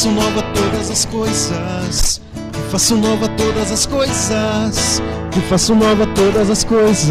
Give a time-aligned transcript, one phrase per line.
[0.00, 2.22] faço nova todas as coisas.
[2.52, 5.02] Que faço nova todas as coisas.
[5.30, 7.10] Que faço nova todas as coisas.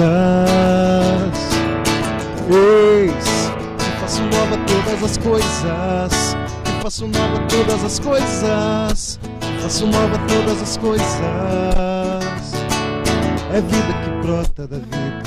[2.50, 6.36] Eis que faço nova todas as coisas.
[6.64, 9.20] Que faço nova todas as coisas.
[9.40, 11.22] Que faço nova todas as coisas.
[13.54, 15.22] É vida que brota da vida.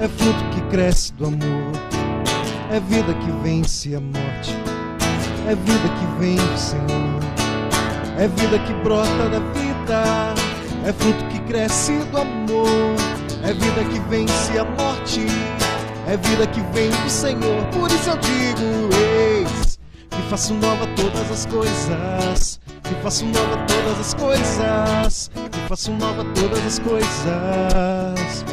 [0.00, 1.72] É fruto que cresce do amor.
[2.72, 4.55] É vida que vence a morte.
[5.48, 7.20] É vida que vem do Senhor.
[8.18, 10.34] É vida que brota da vida.
[10.84, 12.96] É fruto que cresce do amor.
[13.44, 15.24] É vida que vence a morte.
[16.08, 17.64] É vida que vem do Senhor.
[17.66, 19.78] Por isso eu digo: Eis
[20.10, 22.60] que faço nova todas as coisas.
[22.82, 25.30] Que faço nova todas as coisas.
[25.52, 28.44] Que faço nova todas as coisas.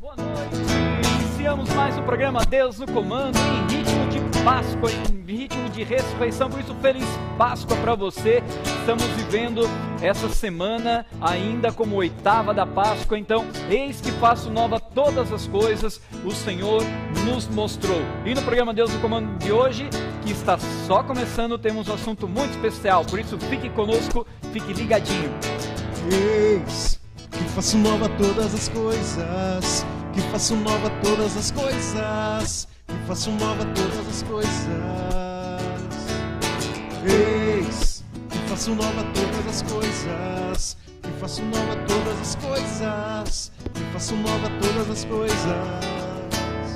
[0.00, 1.12] Boa noite!
[1.20, 6.48] Iniciamos mais um programa Deus no Comando em ritmo de Páscoa, em ritmo de ressurreição.
[6.48, 7.04] Por isso, feliz
[7.36, 8.42] Páscoa para você.
[8.80, 9.62] Estamos vivendo
[10.00, 13.18] essa semana ainda como oitava da Páscoa.
[13.18, 16.00] Então, eis que faço nova todas as coisas.
[16.24, 16.82] O Senhor
[17.24, 18.00] nos mostrou.
[18.24, 19.88] E no programa Deus no Comando de hoje,
[20.22, 23.04] que está só começando, temos um assunto muito especial.
[23.04, 25.30] Por isso, fique conosco, fique ligadinho.
[26.10, 26.98] Eis
[27.30, 29.86] que faço nova todas as coisas.
[30.12, 32.69] Que faço nova todas as coisas.
[32.90, 34.50] Que faço nova todas as coisas.
[37.04, 40.76] Eis que faço nova todas as coisas.
[41.02, 43.52] Que faço nova todas as coisas.
[43.72, 46.09] Que faço nova todas as coisas.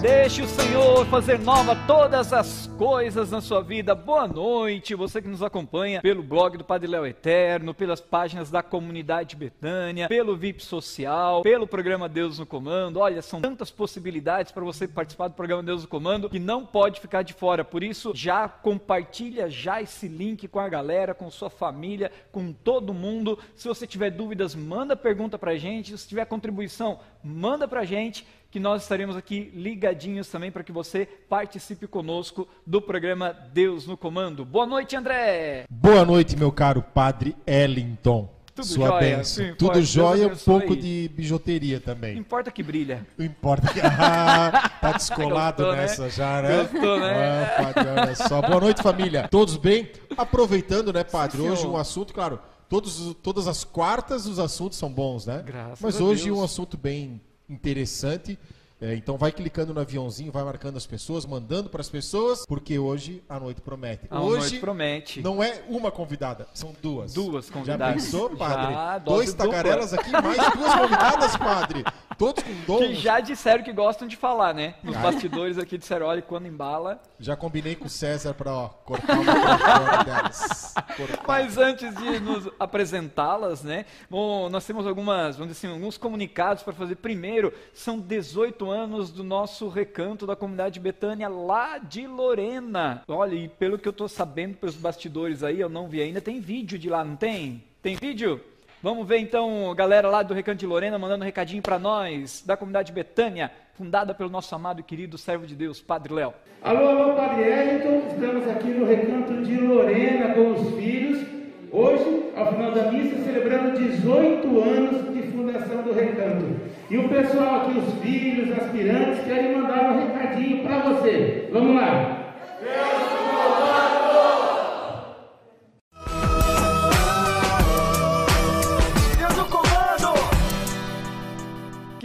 [0.04, 3.94] Deixe o Senhor fazer nova todas as coisas na sua vida.
[3.94, 8.62] Boa noite, você que nos acompanha pelo blog do Padre Léo Eterno, pelas páginas da
[8.62, 12.98] comunidade Betânia, pelo VIP Social, pelo programa Deus no Comando.
[13.00, 17.00] Olha, são tantas possibilidades para você participar do programa Deus no Comando que não pode
[17.00, 17.64] ficar de fora.
[17.64, 22.92] Por isso, já compartilha já esse link com a galera, com sua família, com todo
[22.92, 23.38] mundo.
[23.56, 25.96] Se você tiver dúvidas, manda pergunta para gente.
[25.96, 31.06] Se tiver contribuição, manda para gente que nós estaremos aqui ligadinhos também para que você
[31.28, 34.44] participe conosco do programa Deus no Comando.
[34.44, 35.64] Boa noite, André!
[35.68, 38.32] Boa noite, meu caro Padre Ellington.
[38.54, 39.44] Tudo Sua jóia, bênção.
[39.44, 42.16] sim, Tudo pode, jóia, um pouco de bijuteria Não também.
[42.16, 43.04] importa que brilha.
[43.18, 43.80] Não importa que.
[43.82, 45.82] Ah, tá descolado Gostou, né?
[45.82, 46.58] nessa já, né?
[46.62, 47.44] Gostou, né?
[47.58, 48.40] Ah, padre, olha só.
[48.40, 49.26] Boa noite, família.
[49.26, 49.90] Todos bem?
[50.16, 51.38] Aproveitando, né, padre?
[51.38, 52.38] Sim, hoje um assunto, claro.
[52.68, 55.42] Todos, todas as quartas os assuntos são bons, né?
[55.44, 56.38] Graças Mas hoje Deus.
[56.38, 58.38] um assunto bem interessante.
[58.80, 62.78] É, então vai clicando no aviãozinho, vai marcando as pessoas, mandando para as pessoas, porque
[62.78, 64.06] hoje a noite promete.
[64.10, 65.22] A hoje noite promete.
[65.22, 67.14] não é uma convidada, são duas.
[67.14, 67.94] Duas Já convidadas.
[68.04, 68.74] pensou, padre?
[68.74, 69.46] Já, Dois dupla.
[69.52, 71.84] tagarelas aqui, mais duas convidadas, padre.
[72.18, 72.86] Todos com dons.
[72.86, 74.74] Que já disseram que gostam de falar, né?
[74.82, 75.00] Nos Ah.
[75.00, 77.00] bastidores aqui disseram, olha, quando embala.
[77.18, 80.74] Já combinei com o César para ó, cortar o microfone delas.
[80.96, 81.24] Cortar.
[81.26, 83.84] Mas antes de nos apresentá-las, né?
[84.10, 86.96] Bom, nós temos algumas, vamos dizer assim, alguns comunicados para fazer.
[86.96, 88.73] Primeiro, são 18 anos
[89.14, 93.02] do nosso recanto da comunidade Betânia lá de Lorena.
[93.08, 96.40] Olha, e pelo que eu estou sabendo pelos bastidores aí, eu não vi ainda, tem
[96.40, 97.62] vídeo de lá, não tem?
[97.80, 98.40] Tem vídeo?
[98.82, 102.56] Vamos ver então, galera lá do Recanto de Lorena mandando um recadinho para nós, da
[102.56, 106.34] comunidade Betânia, fundada pelo nosso amado e querido servo de Deus, Padre Léo.
[106.62, 111.26] Alô, alô, Padre Elton, estamos aqui no recanto de Lorena com os filhos.
[111.72, 116.73] Hoje, ao final da missa, celebrando 18 anos de fundação do recanto.
[116.90, 121.48] E o pessoal aqui, os filhos, aspirantes, querem mandar um recadinho para você.
[121.50, 122.34] Vamos lá.
[122.58, 123.13] Que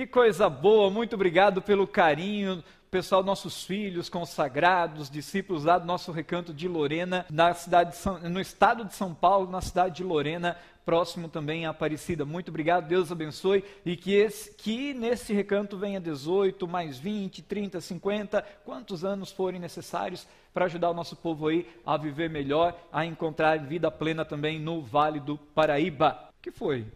[0.09, 6.53] coisa boa, muito obrigado pelo carinho, pessoal, nossos filhos consagrados, discípulos lá do nosso recanto
[6.53, 10.57] de Lorena, na cidade de São- no estado de São Paulo, na cidade de Lorena,
[10.83, 12.25] próximo também a Aparecida.
[12.25, 17.79] Muito obrigado, Deus abençoe e que, esse, que nesse recanto venha 18, mais 20, 30,
[17.79, 23.05] 50, quantos anos forem necessários para ajudar o nosso povo aí a viver melhor, a
[23.05, 26.29] encontrar vida plena também no Vale do Paraíba.
[26.41, 26.87] Que foi?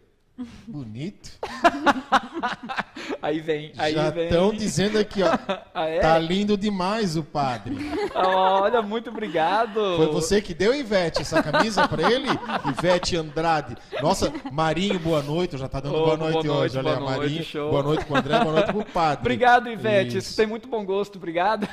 [0.68, 1.30] Bonito.
[3.22, 4.26] Aí vem, aí Já vem.
[4.26, 5.30] estão dizendo aqui, ó.
[5.76, 6.00] Ah, é?
[6.00, 7.76] Tá lindo demais o padre.
[8.14, 9.74] Olha, muito obrigado.
[9.98, 12.28] Foi você que deu, Ivete, essa camisa pra ele?
[12.78, 13.76] Ivete Andrade.
[14.02, 15.58] Nossa, Marinho, boa noite.
[15.58, 16.76] Já tá dando Ô, boa noite boa hoje.
[16.76, 17.44] noite, Olha, boa noite, Marinho.
[17.44, 17.72] show.
[17.72, 19.20] Boa noite pro André, boa noite pro padre.
[19.22, 20.18] Obrigado, Ivete.
[20.18, 20.30] Isso.
[20.30, 21.68] Você tem muito bom gosto, obrigado.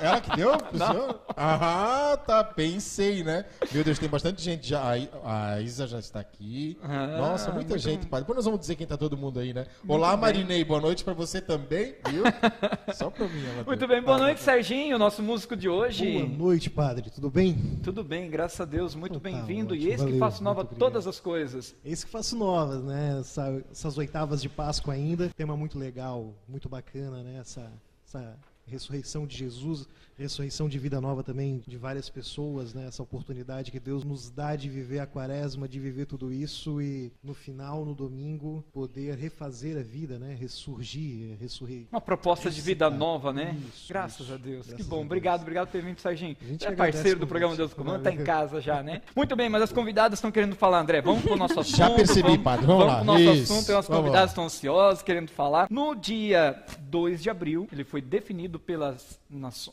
[0.00, 1.20] ela que deu pro senhor?
[1.36, 2.42] Ah, tá.
[2.44, 3.44] Pensei, né?
[3.72, 4.82] Meu Deus, tem bastante gente já.
[5.24, 6.78] A Isa já está aqui.
[6.82, 8.24] Ah, Nossa, muita gente, padre.
[8.24, 9.66] Depois nós vamos dizer quem tá todo mundo aí, né?
[9.86, 10.64] Olá, Marinei.
[10.64, 12.24] Boa noite pra você também, viu?
[12.94, 13.44] Só pra mim.
[13.44, 14.02] Ela muito bem.
[14.02, 16.12] Boa ah, noite, Serginho, nosso músico de hoje.
[16.12, 17.10] Boa noite, padre.
[17.10, 17.78] Tudo bem?
[17.82, 18.94] Tudo bem, graças a Deus.
[18.94, 19.70] Muito então, bem-vindo.
[19.70, 21.74] Tá, e esse Valeu, que faço nova todas as coisas.
[21.84, 23.18] Esse que faço novas, né?
[23.20, 25.30] Essa, essas oitavas de Páscoa ainda.
[25.36, 27.38] Tema muito legal, muito bacana, né?
[27.40, 27.72] Essa,
[28.06, 28.36] essa
[28.66, 29.88] ressurreição de Jesus
[30.22, 32.86] ressurreição de vida nova também de várias pessoas, né?
[32.86, 37.12] Essa oportunidade que Deus nos dá de viver a quaresma, de viver tudo isso e
[37.22, 40.36] no final, no domingo, poder refazer a vida, né?
[40.38, 41.86] Ressurgir, ressurrir.
[41.90, 43.56] Uma proposta de vida nova, né?
[43.68, 44.34] Isso, Graças isso.
[44.34, 44.66] a Deus.
[44.66, 45.02] Graças que bom.
[45.02, 46.36] Obrigado, obrigado por ter vindo, Serginho.
[46.60, 49.02] É parceiro do programa Deus Comando, tá em casa já, né?
[49.16, 51.00] Muito bem, mas as convidadas estão querendo falar, André.
[51.00, 51.76] Vamos pro nosso assunto.
[51.76, 52.66] Já percebi, vamos, padre.
[52.66, 52.96] Vamos, vamos lá.
[52.98, 53.52] pro nosso isso.
[53.52, 53.66] assunto.
[53.66, 55.66] Tem umas convidadas estão ansiosas, querendo falar.
[55.70, 59.20] No dia 2 de abril, ele foi definido pelas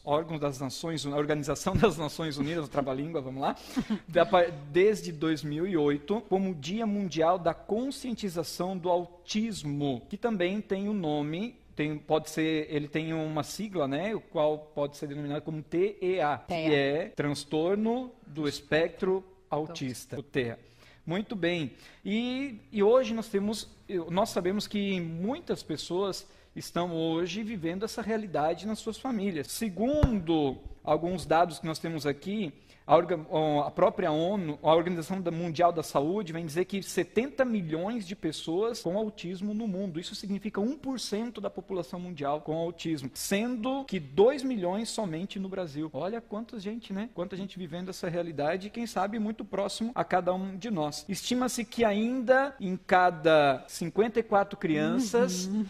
[0.03, 3.55] órgãos das Nações Unidas Organização das Nações Unidas, Trava-Língua, vamos lá,
[4.71, 11.55] desde 2008, como Dia Mundial da Conscientização do Autismo, que também tem o um nome
[11.79, 16.41] tem, pode ser, ele tem uma sigla, né, o qual pode ser denominado como TEA,
[16.45, 20.59] que é transtorno do espectro autista, o TEA.
[21.05, 21.71] Muito bem.
[22.03, 23.69] E, e hoje nós temos,
[24.11, 29.47] nós sabemos que muitas pessoas estão hoje vivendo essa realidade nas suas famílias.
[29.47, 32.53] Segundo alguns dados que nós temos aqui,
[32.89, 38.81] a, própria ONU, a Organização Mundial da Saúde, vem dizer que 70 milhões de pessoas
[38.81, 40.00] com autismo no mundo.
[40.00, 45.89] Isso significa 1% da população mundial com autismo, sendo que 2 milhões somente no Brasil.
[45.94, 47.09] Olha quanta gente, né?
[47.13, 51.06] Quanta gente vivendo essa realidade e quem sabe muito próximo a cada um de nós.
[51.07, 55.65] Estima-se que ainda em cada 54 crianças, uhum.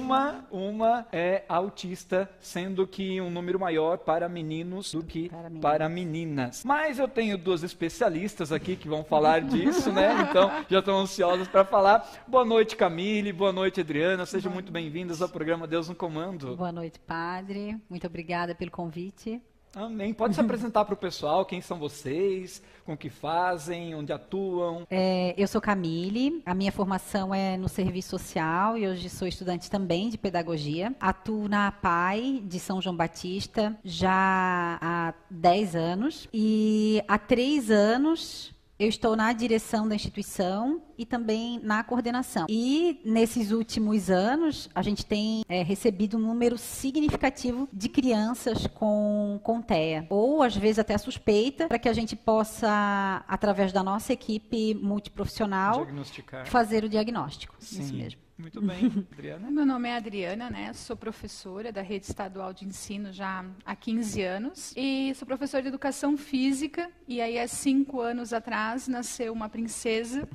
[0.00, 5.88] uma, uma é autista, sendo que um número maior para meninos do que para, para
[5.88, 6.57] meninas.
[6.64, 10.26] Mas eu tenho duas especialistas aqui que vão falar disso, né?
[10.28, 12.08] Então já estão ansiosas para falar.
[12.26, 13.32] Boa noite, Camille.
[13.32, 14.26] Boa noite, Adriana.
[14.26, 16.56] Sejam muito bem-vindas ao programa Deus no Comando.
[16.56, 17.76] Boa noite, padre.
[17.88, 19.40] Muito obrigada pelo convite.
[19.74, 20.14] Amém.
[20.14, 24.86] Pode se apresentar para o pessoal, quem são vocês, com o que fazem, onde atuam?
[24.90, 29.70] É, eu sou Camille, a minha formação é no serviço social e hoje sou estudante
[29.70, 30.94] também de pedagogia.
[30.98, 38.54] Atuo na APAI de São João Batista já há 10 anos e há 3 anos
[38.78, 42.46] eu estou na direção da instituição e também na coordenação.
[42.48, 49.40] E nesses últimos anos, a gente tem é, recebido um número significativo de crianças com,
[49.42, 54.12] com TEA, ou às vezes até suspeita, para que a gente possa, através da nossa
[54.12, 55.86] equipe multiprofissional,
[56.46, 57.56] fazer o diagnóstico.
[57.58, 57.80] Sim.
[57.80, 58.27] Isso mesmo.
[58.38, 59.50] Muito bem, Adriana.
[59.50, 60.72] Meu nome é Adriana, né?
[60.72, 65.68] Sou professora da Rede Estadual de Ensino já há 15 anos e sou professora de
[65.68, 66.88] Educação Física.
[67.08, 70.28] E aí, há cinco anos atrás, nasceu uma princesa,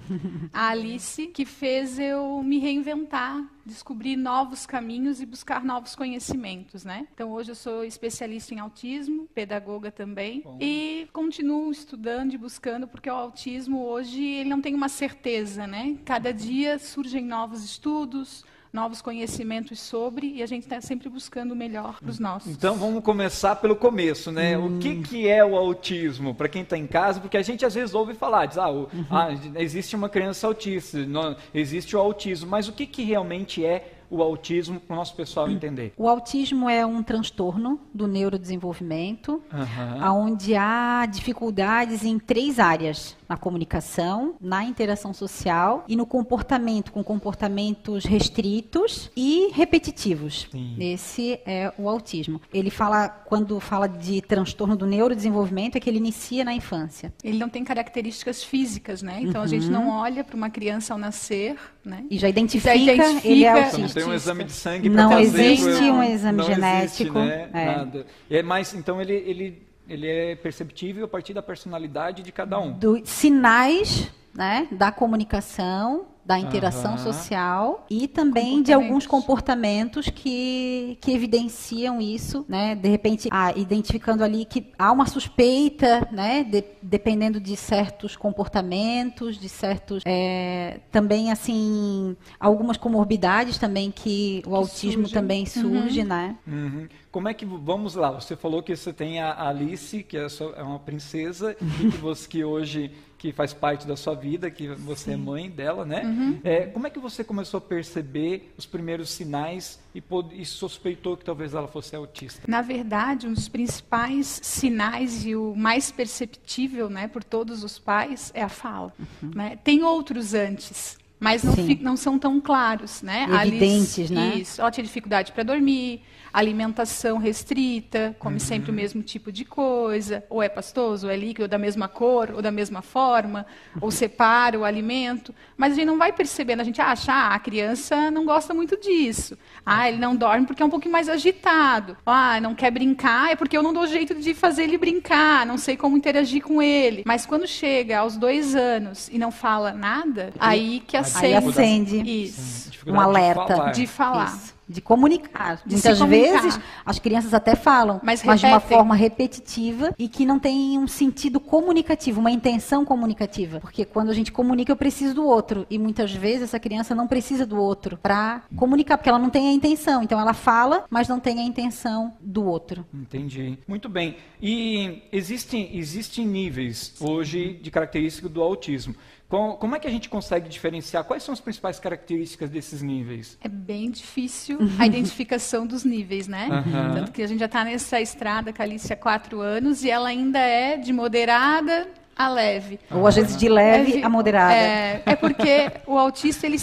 [0.51, 7.07] a Alice, que fez eu me reinventar descobrir novos caminhos e buscar novos conhecimentos, né?
[7.13, 10.57] Então hoje eu sou especialista em autismo, pedagoga também Bom.
[10.59, 15.97] e continuo estudando e buscando porque o autismo hoje ele não tem uma certeza, né?
[16.05, 21.55] Cada dia surgem novos estudos, novos conhecimentos sobre e a gente está sempre buscando o
[21.55, 22.51] melhor para os nossos.
[22.51, 24.57] Então vamos começar pelo começo, né?
[24.57, 24.77] Hum.
[24.77, 27.21] O que, que é o autismo para quem está em casa?
[27.21, 29.05] Porque a gente às vezes ouve falar, diz, ah, o, uhum.
[29.11, 34.02] ah existe uma criança autista, não, existe o autismo, mas o que, que realmente é
[34.09, 35.93] o autismo para o nosso pessoal entender?
[35.97, 40.25] O autismo é um transtorno do neurodesenvolvimento, uhum.
[40.25, 47.03] onde há dificuldades em três áreas: na comunicação, na interação social e no comportamento, com
[47.03, 50.47] comportamentos restritos e repetitivos.
[50.51, 50.75] Sim.
[50.79, 52.41] Esse é o autismo.
[52.53, 57.13] Ele fala, quando fala de transtorno do neurodesenvolvimento, é que ele inicia na infância.
[57.23, 59.19] Ele não tem características físicas, né?
[59.21, 59.45] Então uhum.
[59.45, 62.05] a gente não olha para uma criança ao nascer, né?
[62.09, 65.09] E já identifica, já identifica ele é autista tem um exame de sangue para Não
[65.09, 67.19] trazer, existe um exame não genético.
[67.19, 67.49] Existe, né?
[67.53, 67.65] é.
[67.65, 68.05] Nada.
[68.29, 72.73] É mais, então ele, ele, ele é perceptível a partir da personalidade de cada um.
[72.73, 76.97] Do, sinais né, da comunicação da interação uhum.
[76.97, 82.75] social e também de alguns comportamentos que, que evidenciam isso, né?
[82.75, 86.43] De repente, ah, identificando ali que há uma suspeita, né?
[86.43, 94.49] De, dependendo de certos comportamentos, de certos é, também assim algumas comorbidades também que o
[94.49, 95.13] que autismo surge.
[95.13, 96.07] também surge, uhum.
[96.07, 96.35] né?
[96.47, 96.87] Uhum.
[97.11, 98.11] como é que vamos lá?
[98.11, 101.97] Você falou que você tem a Alice, que é, sua, é uma princesa e que
[101.97, 102.91] você que hoje
[103.23, 105.21] que faz parte da sua vida, que você é Sim.
[105.21, 106.01] é mãe dela, né?
[106.03, 106.39] Uhum.
[106.43, 110.03] É, como é que você começou a perceber os primeiros sinais e,
[110.33, 112.41] e, suspeitou que talvez ela fosse autista?
[112.49, 118.29] Na verdade, um dos principais sinais e o mais perceptível, né, por todos os pais
[118.35, 118.93] é a fala.
[118.99, 119.31] Uhum.
[119.33, 119.57] Né?
[119.63, 123.23] Tem outros antes, mas não, não, são tão claros, né?
[123.23, 124.35] Evidentes, Alice, né?
[124.35, 124.59] Isso.
[124.59, 126.01] Ela tinha dificuldade para dormir,
[126.33, 128.39] alimentação restrita, come uhum.
[128.39, 131.87] sempre o mesmo tipo de coisa, ou é pastoso, ou é líquido, ou da mesma
[131.87, 133.45] cor, ou da mesma forma,
[133.79, 135.33] ou separa o alimento.
[135.55, 138.75] Mas a gente não vai percebendo, a gente acha, ah, a criança não gosta muito
[138.75, 139.37] disso.
[139.63, 141.95] Ah, ele não dorme porque é um pouquinho mais agitado.
[142.03, 145.57] Ah, não quer brincar, é porque eu não dou jeito de fazer ele brincar, não
[145.57, 147.03] sei como interagir com ele.
[147.05, 151.25] Mas quando chega aos dois anos e não fala nada, aí que acende.
[151.25, 152.23] Aí acende.
[152.23, 152.71] Isso.
[152.87, 153.43] Um alerta.
[153.43, 153.71] De falar.
[153.71, 154.53] De falar.
[154.73, 155.61] De comunicar.
[155.65, 156.41] De Muitas comunicar.
[156.41, 160.77] vezes as crianças até falam, mas, mas, de uma forma repetitiva e que não tem
[160.77, 163.59] um sentido comunicativo, uma intenção comunicativa.
[163.59, 165.65] Porque quando a gente comunica, eu preciso do outro.
[165.69, 169.49] E muitas vezes essa criança não precisa do outro para comunicar, porque ela não tem
[169.49, 170.03] a intenção.
[170.03, 172.85] Então ela fala, mas não tem a intenção do outro.
[172.93, 173.57] Entendi.
[173.67, 174.17] Muito bem.
[174.41, 178.95] E existem, existem níveis hoje de característica do autismo.
[179.33, 181.03] Como é que a gente consegue diferenciar?
[181.03, 183.37] Quais são as principais características desses níveis?
[183.41, 186.47] É bem difícil a identificação dos níveis, né?
[186.51, 186.93] Uhum.
[186.93, 189.89] Tanto que a gente já está nessa estrada com a Alice há quatro anos e
[189.89, 192.79] ela ainda é de moderada a leve.
[192.91, 194.53] Ou às vezes de leve a moderada.
[194.53, 196.57] É, é porque o autista ele,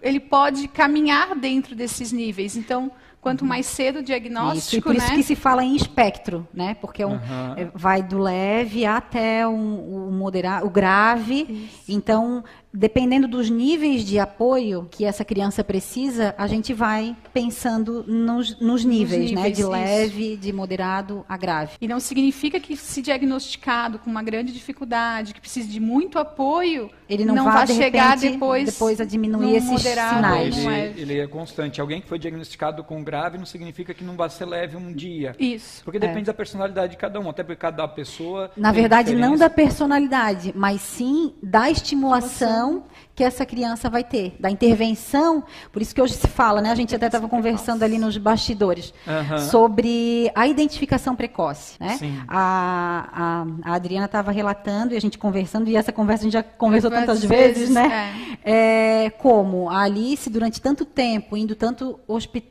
[0.00, 2.56] ele pode caminhar dentro desses níveis.
[2.56, 2.90] Então,
[3.24, 3.48] Quanto uhum.
[3.48, 4.98] mais cedo o diagnóstico, isso, e por né?
[4.98, 6.74] isso que se fala em espectro, né?
[6.78, 7.70] Porque é um, uhum.
[7.74, 11.46] vai do leve até um, o moderado, o grave.
[11.48, 11.84] Isso.
[11.88, 18.58] Então, dependendo dos níveis de apoio que essa criança precisa, a gente vai pensando nos,
[18.60, 19.50] nos níveis, níveis, né?
[19.50, 19.70] De isso.
[19.70, 21.72] leve, de moderado a grave.
[21.80, 26.90] E não significa que se diagnosticado com uma grande dificuldade, que precisa de muito apoio,
[27.08, 30.58] ele não, não vai, de chegar repente, depois, depois a diminuir esses moderado, sinais.
[30.58, 30.94] Ele, é.
[30.96, 31.80] ele é constante.
[31.80, 35.36] Alguém que foi diagnosticado com grave não significa que não vai ser leve um dia.
[35.38, 35.84] Isso.
[35.84, 36.24] Porque depende é.
[36.24, 38.50] da personalidade de cada um, até porque cada pessoa.
[38.56, 39.30] Na verdade, diferença.
[39.30, 45.44] não da personalidade, mas sim da estimulação não que essa criança vai ter, da intervenção.
[45.72, 46.70] Por isso que hoje se fala, né?
[46.70, 49.38] A gente até estava conversando ali nos bastidores uhum.
[49.38, 51.76] sobre a identificação precoce.
[51.78, 51.96] Né?
[52.26, 56.32] A, a, a, Adriana estava relatando e a gente conversando, e essa conversa a gente
[56.32, 58.12] já conversou tantas vezes, vezes né?
[58.42, 59.04] É.
[59.04, 62.00] É, como a Alice, durante tanto tempo, indo tanto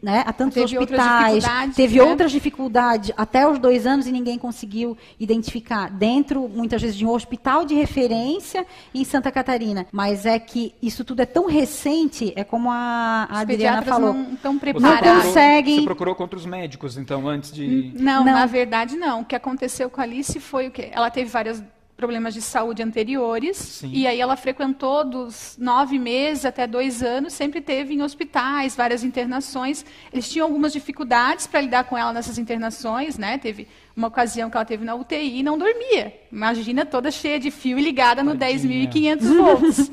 [0.02, 2.04] né, a tantos teve hospitais, outras teve né?
[2.04, 5.90] outras dificuldades até os dois anos e ninguém conseguiu identificar.
[5.90, 9.86] Dentro, muitas vezes, de um hospital de referência em Santa Catarina.
[9.92, 14.14] Mas é que que isso tudo é tão recente, é como a, a Adriana falou.
[14.14, 15.02] Não estão preparados.
[15.02, 15.80] Não conseguem.
[15.80, 17.92] Você procurou contra os médicos, então, antes de.
[17.96, 19.22] Não, não, na verdade, não.
[19.22, 20.90] O que aconteceu com a Alice foi o quê?
[20.92, 21.60] Ela teve vários
[21.96, 23.58] problemas de saúde anteriores.
[23.58, 23.92] Sim.
[23.94, 29.04] E aí ela frequentou dos nove meses até dois anos, sempre teve em hospitais, várias
[29.04, 29.86] internações.
[30.12, 33.38] Eles tinham algumas dificuldades para lidar com ela nessas internações, né?
[33.38, 36.20] Teve uma ocasião que ela teve na UTI e não dormia.
[36.32, 39.92] Imagina toda cheia de fio e ligada no 10.500 volts.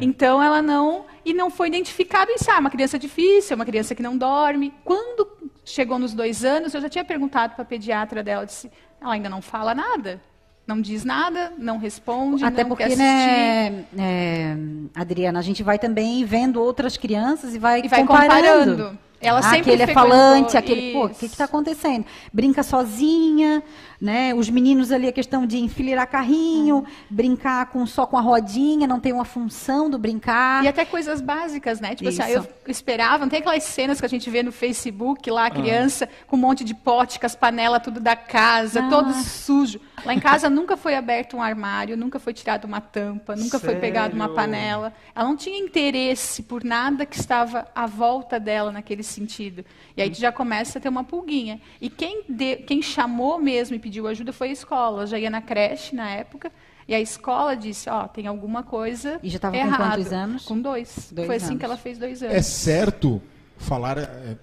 [0.00, 2.50] então ela não e não foi identificado isso.
[2.50, 4.72] Ah, uma criança difícil, uma criança que não dorme.
[4.84, 5.28] Quando
[5.64, 9.28] chegou nos dois anos, eu já tinha perguntado para a pediatra dela, disse, ela ainda
[9.28, 10.20] não fala nada.
[10.66, 14.56] Não diz nada, não responde, Até não porque, né, é,
[14.94, 18.72] Adriana, a gente vai também vendo outras crianças e vai, e vai comparando.
[18.72, 18.98] comparando.
[19.20, 22.04] Ela ah, sempre aquele é falante, aquele, pô, o que está acontecendo?
[22.32, 23.62] Brinca sozinha,
[24.00, 24.34] né?
[24.34, 26.84] Os meninos ali, a questão de enfileirar carrinho, hum.
[27.08, 30.64] brincar com, só com a rodinha, não tem uma função do brincar.
[30.64, 31.94] E até coisas básicas, né?
[31.94, 32.22] Tipo Isso.
[32.22, 35.50] assim, eu esperava, não tem aquelas cenas que a gente vê no Facebook lá, a
[35.50, 36.24] criança ah.
[36.26, 38.88] com um monte de pote, com as panelas tudo da casa, ah.
[38.88, 39.80] todo sujo.
[40.04, 43.66] Lá em casa nunca foi aberto um armário, nunca foi tirado uma tampa, nunca Sério?
[43.66, 44.92] foi pegado uma panela.
[45.14, 49.64] Ela não tinha interesse por nada que estava à volta dela naquele sentido.
[49.96, 51.60] E aí tu já começa a ter uma pulguinha.
[51.80, 55.02] E quem, de, quem chamou mesmo e pediu ajuda foi a escola.
[55.04, 56.50] Eu já ia na creche na época.
[56.88, 60.44] E a escola disse, ó, oh, tem alguma coisa E já estava com quantos anos?
[60.44, 61.10] Com dois.
[61.12, 61.58] dois foi assim anos.
[61.58, 62.34] que ela fez dois anos.
[62.34, 63.22] É certo
[63.56, 63.98] falar...
[63.98, 64.36] É,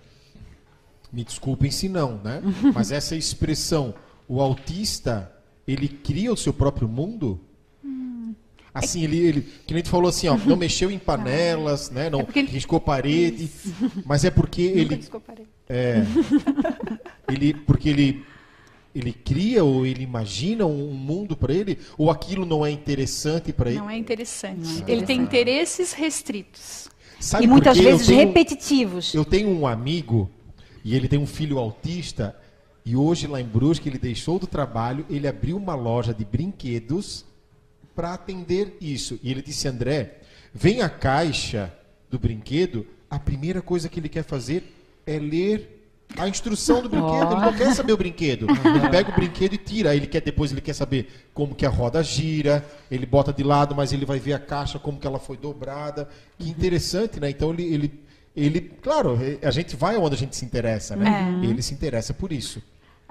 [1.12, 2.42] me desculpem se não, né?
[2.74, 3.94] Mas essa expressão,
[4.28, 5.32] o autista,
[5.68, 7.40] ele cria o seu próprio mundo?
[8.74, 12.10] Assim, ele, ele, que nem tu falou assim, ó, não mexeu em panelas, né?
[12.10, 13.52] Não é riscou parede,
[14.04, 15.50] mas é porque Nunca ele riscou parede.
[15.70, 15.98] É,
[17.30, 18.26] ele porque ele
[18.94, 23.70] ele cria ou ele imagina um mundo para ele ou aquilo não é interessante para
[23.70, 23.80] ele?
[23.80, 24.60] Não é interessante.
[24.60, 24.92] Não é interessante.
[24.92, 26.90] Ele tem interesses restritos.
[27.20, 29.14] Sabe e muitas vezes eu tenho, repetitivos.
[29.14, 30.30] Eu tenho um amigo
[30.84, 32.36] e ele tem um filho autista
[32.86, 37.26] E hoje, lá em Brusque, ele deixou do trabalho, ele abriu uma loja de brinquedos
[37.96, 39.20] para atender isso.
[39.24, 40.20] E ele disse: André,
[40.54, 41.74] vem a caixa
[42.10, 44.64] do brinquedo, a primeira coisa que ele quer fazer
[45.06, 45.73] é ler
[46.18, 47.32] a instrução do brinquedo.
[47.34, 48.48] Ele não quer saber o brinquedo.
[48.50, 49.96] Ele pega o brinquedo e tira.
[49.96, 52.66] Ele quer depois ele quer saber como que a roda gira.
[52.90, 56.08] Ele bota de lado, mas ele vai ver a caixa como que ela foi dobrada.
[56.38, 57.30] Que interessante, né?
[57.30, 58.02] Então ele, ele,
[58.36, 61.40] ele claro, a gente vai onde a gente se interessa, né?
[61.42, 61.46] É.
[61.46, 62.62] Ele se interessa por isso.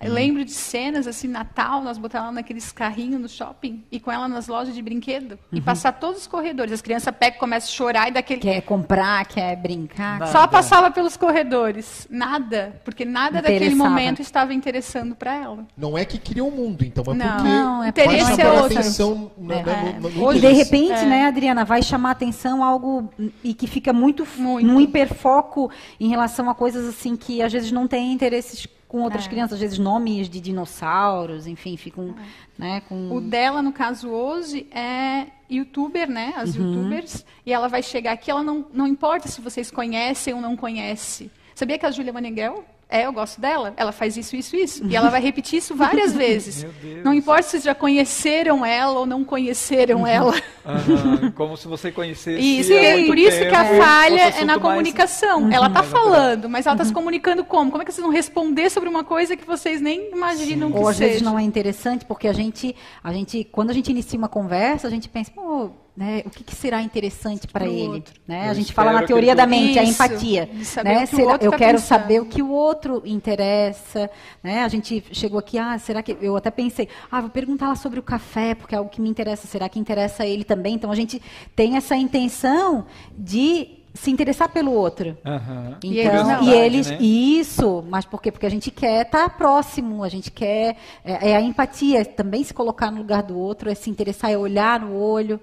[0.03, 4.11] Eu lembro de cenas assim, Natal, nós botar ela naqueles carrinhos no shopping e com
[4.11, 6.73] ela nas lojas de brinquedo e passar todos os corredores.
[6.73, 10.19] As crianças pegam, começam a chorar e daquele Quer comprar, quer brincar.
[10.19, 10.33] Nada.
[10.33, 15.67] só passava pelos corredores, nada, porque nada daquele momento estava interessando para ela.
[15.77, 17.27] Não é que cria um mundo, então é Não.
[17.37, 18.79] porque Não, é Interesse vai porque- é chamar outro.
[18.79, 19.63] atenção na- É.
[19.65, 20.65] na- no- no E de interesse.
[20.65, 21.05] repente, É.
[21.07, 23.09] né, Adriana, vai chamar atenção algo
[23.45, 24.67] e que fica muito, Muito.
[24.67, 29.25] num hiperfoco em relação a coisas assim que às vezes não tem interesses com outras
[29.25, 29.29] É.
[29.29, 32.15] crianças, às vezes nomes de dinossauros, enfim, ficam,
[32.59, 36.35] né, com O dela, no caso hoje, é youtuber, né?
[36.37, 37.25] As youtubers.
[37.47, 41.31] E ela vai chegar aqui, ela não, não importa se vocês conhecem ou não conhecem.
[41.55, 44.87] Sabia que a Júlia Maneghel, é, eu gosto dela, ela faz isso, isso, isso.
[44.87, 46.63] E ela vai repetir isso várias vezes.
[46.65, 47.05] Meu Deus.
[47.05, 50.35] Não importa se vocês já conheceram ela ou não conheceram ela.
[50.65, 52.41] Aham, como se você conhecesse.
[52.61, 55.51] Isso, há e muito por isso que a tempo, falha é na mais- comunicação.
[55.53, 56.05] Ela está mais natural.
[56.05, 57.71] falando, mas ela está se comunicando como?
[57.71, 60.89] Como é que vocês vão responder sobre uma coisa que vocês nem imaginam que Ou
[60.89, 61.09] às seja?
[61.09, 64.87] vezes não é interessante, porque a gente, a gente, quando a gente inicia uma conversa,
[64.87, 67.89] a gente pensa, pô, né, o que, que será interessante para ele?
[67.89, 68.15] outro.
[68.27, 68.49] Né?
[68.49, 70.47] A gente fala na teoria da mente, a Isso, empatia.
[70.47, 71.05] de saber Né?
[71.05, 71.89] o que o Será- outro eu tá quero pensando.
[72.01, 74.11] saber o que o outro interessa.
[74.43, 74.63] Né?
[74.65, 76.17] A gente chegou aqui, ah, será que.
[76.21, 79.09] Eu até pensei, ah, vou perguntar lá sobre o café, porque é algo que me
[79.11, 79.47] interessa.
[79.47, 80.75] Será que interessa a ele também?
[80.75, 81.21] Então a gente
[81.55, 85.19] tem essa intenção de se interessar pelo outro.
[85.23, 85.77] Aham.
[85.85, 86.43] E eles Então, não.
[86.45, 86.97] e eles, né?
[87.03, 88.33] isso, mas por quê?
[88.33, 92.43] Porque a gente quer estar próximo, a gente quer, é, é a empatia, é também
[92.43, 95.39] se colocar no lugar do outro, é se interessar, é olhar no olho.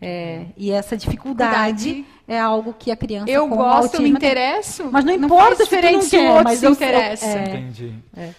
[0.00, 2.04] É, e essa dificuldade Dificuldade.
[2.26, 4.88] é algo que a criança Eu com gosto, eu me interesso.
[4.90, 6.72] Mas não importa faz se tu não diferente se o quer, outro mas se eu-
[6.72, 7.26] interessa.
[7.26, 7.44] é.
[7.44, 7.94] Entendi.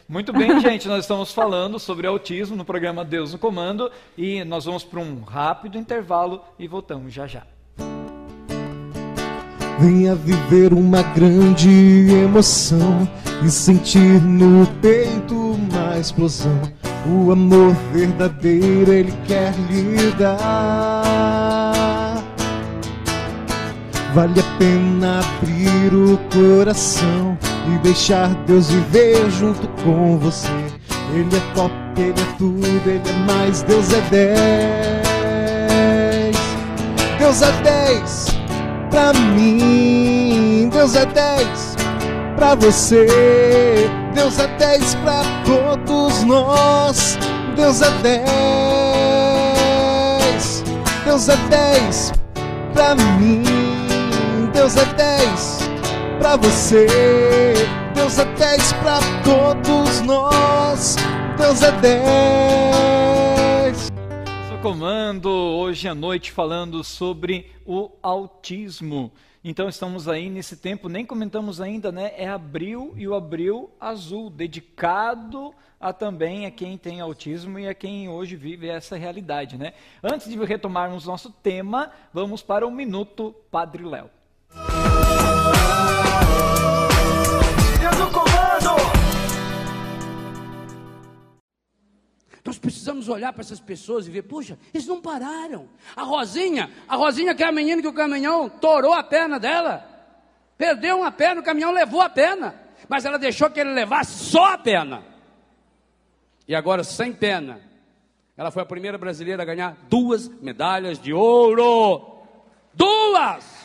[0.10, 0.88] Muito bem, gente.
[0.88, 5.21] Nós estamos falando sobre autismo no programa Deus no Comando e nós vamos para um
[5.21, 7.43] rápido intervalo e voltamos já já.
[9.79, 11.70] Venha viver uma grande
[12.24, 13.07] emoção
[13.44, 16.61] e sentir no peito uma explosão.
[17.05, 21.42] O amor verdadeiro ele quer lhe dar.
[24.14, 27.37] Vale a pena abrir o coração
[27.74, 30.48] e deixar Deus viver junto com você.
[31.14, 35.01] Ele é top, ele é tudo, ele é mais, Deus é 10.
[37.18, 38.27] Deus é 10
[38.90, 41.75] pra mim, Deus é 10
[42.35, 47.17] pra você, Deus é 10 pra todos nós,
[47.55, 50.63] Deus é 10,
[51.05, 52.11] Deus é 10
[52.74, 53.43] pra mim,
[54.53, 55.59] Deus é 10
[56.19, 56.87] pra você,
[57.95, 60.97] Deus é 10 pra todos nós,
[61.37, 61.91] Deus é 10.
[64.50, 69.09] Sou comando hoje à noite falando sobre o autismo.
[69.44, 72.14] Então estamos aí nesse tempo, nem comentamos ainda, né?
[72.16, 77.74] É abril e o abril azul, dedicado a também a quem tem autismo e a
[77.74, 79.74] quem hoje vive essa realidade, né?
[80.04, 84.12] Antes de retomarmos nosso tema, vamos para o minuto Padre Léo.
[92.44, 95.70] Nós precisamos olhar para essas pessoas e ver, puxa, eles não pararam.
[95.96, 99.88] A Rosinha, a Rosinha que é a menina que o caminhão torou a perna dela.
[100.58, 102.56] Perdeu uma perna, o caminhão levou a perna.
[102.90, 105.04] Mas ela deixou que ele levasse só a perna.
[106.48, 107.62] E agora, sem perna,
[108.36, 112.24] ela foi a primeira brasileira a ganhar duas medalhas de ouro.
[112.74, 113.62] Duas!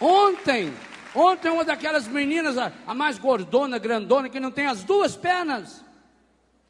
[0.00, 0.74] Ontem,
[1.16, 5.84] ontem uma daquelas meninas, a, a mais gordona, grandona, que não tem as duas pernas,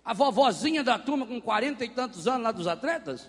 [0.05, 3.29] a vovozinha da turma com 40 e tantos anos lá dos atletas,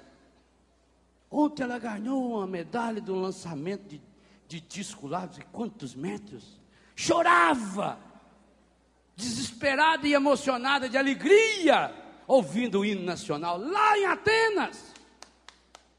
[1.30, 4.01] ontem ela ganhou uma medalha do lançamento de,
[4.47, 6.60] de disco lá, de quantos metros?
[6.95, 7.97] Chorava,
[9.15, 11.93] desesperada e emocionada de alegria,
[12.27, 14.93] ouvindo o hino nacional lá em Atenas.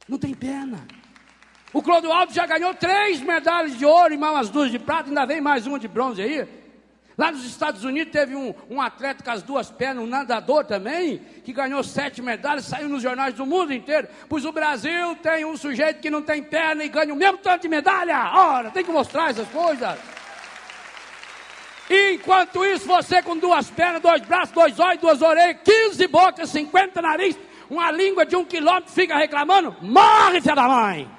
[0.08, 0.86] Não tem perna.
[1.72, 5.26] O Clodoaldo já ganhou três medalhas de ouro e mais umas duas de prata, ainda
[5.26, 6.46] vem mais uma de bronze aí.
[7.16, 11.18] Lá nos Estados Unidos teve um, um atleta com as duas pernas, um nadador também,
[11.44, 14.06] que ganhou sete medalhas, saiu nos jornais do mundo inteiro.
[14.28, 17.62] Pois o Brasil tem um sujeito que não tem perna e ganha o mesmo tanto
[17.62, 18.30] de medalha.
[18.34, 19.98] Ora, tem que mostrar essas coisas.
[21.90, 26.50] E enquanto isso, você com duas pernas, dois braços, dois olhos, duas orelhas, 15 bocas,
[26.50, 27.36] 50 nariz,
[27.68, 31.17] uma língua de um quilômetro, fica reclamando, morre, filha da mãe!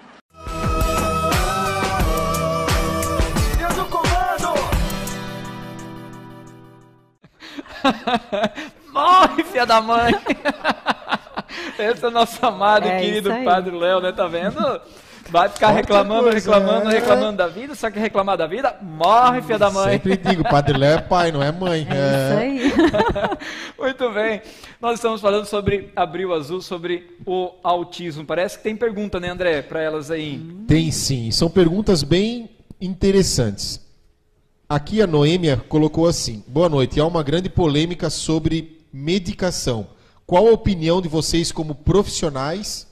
[8.92, 10.13] Morre, filha da mãe!
[11.78, 13.32] Esse é o nosso amado É querido.
[13.44, 14.12] Padre Léo, né?
[14.12, 14.82] Tá vendo?
[15.30, 16.94] Vai ficar reclamando, reclamando, é.
[16.94, 19.92] reclamando da vida, só que reclamar da vida, morre, filha da mãe.
[19.92, 21.88] Sempre digo, Padre Léo é pai, não é mãe.
[21.89, 23.38] É isso aí.
[23.78, 24.42] Muito bem.
[24.82, 28.26] Nós estamos falando sobre Abril Azul, sobre o autismo.
[28.26, 30.39] Parece que tem pergunta, né, André, para elas aí.
[30.68, 31.30] Tem sim.
[31.30, 32.50] São perguntas bem
[32.82, 33.80] interessantes.
[34.72, 37.00] Aqui a Noêmia colocou assim: Boa noite.
[37.00, 39.88] Há uma grande polêmica sobre medicação.
[40.28, 42.86] Qual a opinião de vocês como profissionais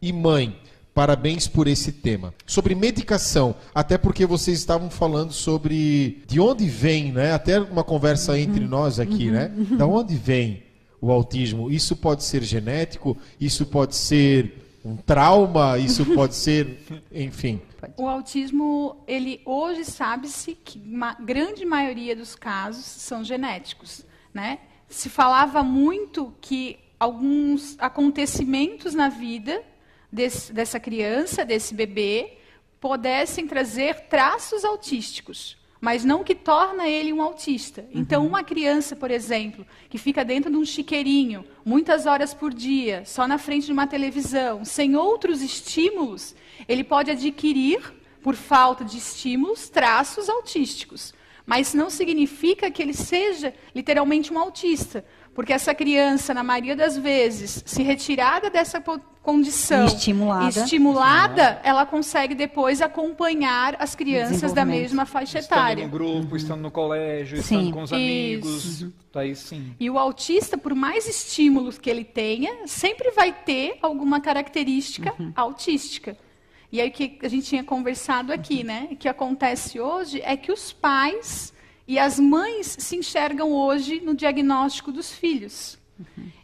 [0.00, 0.58] e mãe?
[0.94, 2.32] Parabéns por esse tema.
[2.46, 7.34] Sobre medicação, até porque vocês estavam falando sobre de onde vem, né?
[7.34, 9.52] Até uma conversa entre nós aqui, né?
[9.76, 10.62] Da onde vem
[10.98, 11.70] o autismo?
[11.70, 16.80] Isso pode ser genético, isso pode ser um trauma, isso pode ser,
[17.12, 17.60] enfim.
[17.96, 24.60] O autismo, ele hoje sabe-se que uma grande maioria dos casos são genéticos, né?
[24.88, 29.62] Se falava muito que alguns acontecimentos na vida
[30.10, 32.38] desse- dessa criança, desse bebê,
[32.80, 37.86] pudessem trazer traços autísticos, mas não que torna ele um autista.
[37.94, 43.02] Então, uma criança, por exemplo, que fica dentro de um chiqueirinho muitas horas por dia,
[43.04, 46.34] só na frente de uma televisão, sem outros estímulos,
[46.66, 47.80] ele pode adquirir,
[48.22, 51.14] por falta de estímulos, traços autísticos.
[51.46, 55.04] Mas não significa que ele seja literalmente um autista.
[55.38, 58.82] Porque essa criança, na maioria das vezes, se retirada dessa
[59.22, 60.48] condição Estimulada.
[60.48, 65.84] estimulada, ela consegue depois acompanhar as crianças da mesma faixa Estando etária.
[65.84, 67.58] no grupo, estando no colégio, Sim.
[67.58, 68.64] estando com os amigos.
[68.64, 68.92] Isso.
[69.12, 69.76] Tá aí sim.
[69.78, 76.18] E o autista, por mais estímulos que ele tenha, sempre vai ter alguma característica autística.
[76.72, 78.88] E aí o que a gente tinha conversado aqui, né?
[78.90, 81.56] O que acontece hoje é que os pais
[81.88, 85.77] e as mães se enxergam hoje no diagnóstico dos filhos.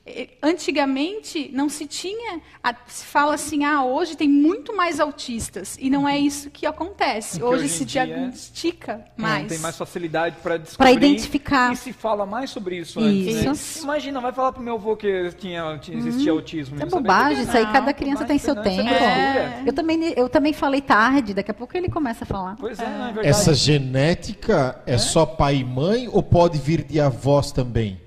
[0.07, 5.77] Eh, Antigamente não se tinha, a- se fala assim, ah, hoje tem muito mais autistas
[5.81, 7.39] e não é isso que acontece.
[7.39, 9.47] Porque Hoje hoje se dia- diagnostica É, mais.
[9.49, 10.93] tem mais facilidade para descobrir.
[10.93, 11.73] identificar.
[11.73, 13.51] E se fala mais sobre isso, antes, né?
[13.53, 13.85] Isso.
[13.85, 16.77] Imagina, vai falar pro meu avô que tinha, tinha- existia autismo.
[16.77, 18.83] Isso é sabia bobagem, isso aí cada criança tem seu tempo.
[18.83, 18.95] né?
[18.95, 19.63] Isso é frescura.
[19.67, 22.57] Eu, também, eu também falei tarde, daqui a pouco ele começa a falar.
[22.59, 23.29] Pois é, não é verdade.
[23.29, 28.04] Essa genética é só pai e mãe ou pode vir de avós também?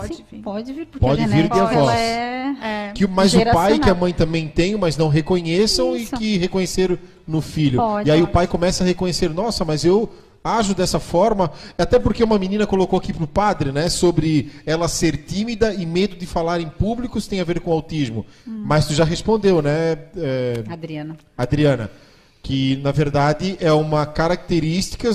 [0.00, 0.42] Pode Sim, vir.
[0.42, 1.76] Pode vir, porque Pode a vir de genética, avós.
[1.76, 2.56] ela é...
[2.62, 2.92] É.
[2.92, 6.14] Que, mas o pai que a mãe também tem, mas não reconheçam Isso.
[6.14, 7.78] e que reconheceram no filho.
[7.78, 8.32] Pode, e aí o pode.
[8.32, 10.10] pai começa a reconhecer, nossa, mas eu
[10.42, 15.16] ajo dessa forma, até porque uma menina colocou aqui pro padre, né, sobre ela ser
[15.24, 18.24] tímida e medo de falar em público, isso tem a ver com autismo.
[18.46, 18.62] Hum.
[18.64, 21.16] Mas tu já respondeu, né, é, Adriana.
[21.36, 21.90] Adriana,
[22.42, 25.10] que na verdade é uma característica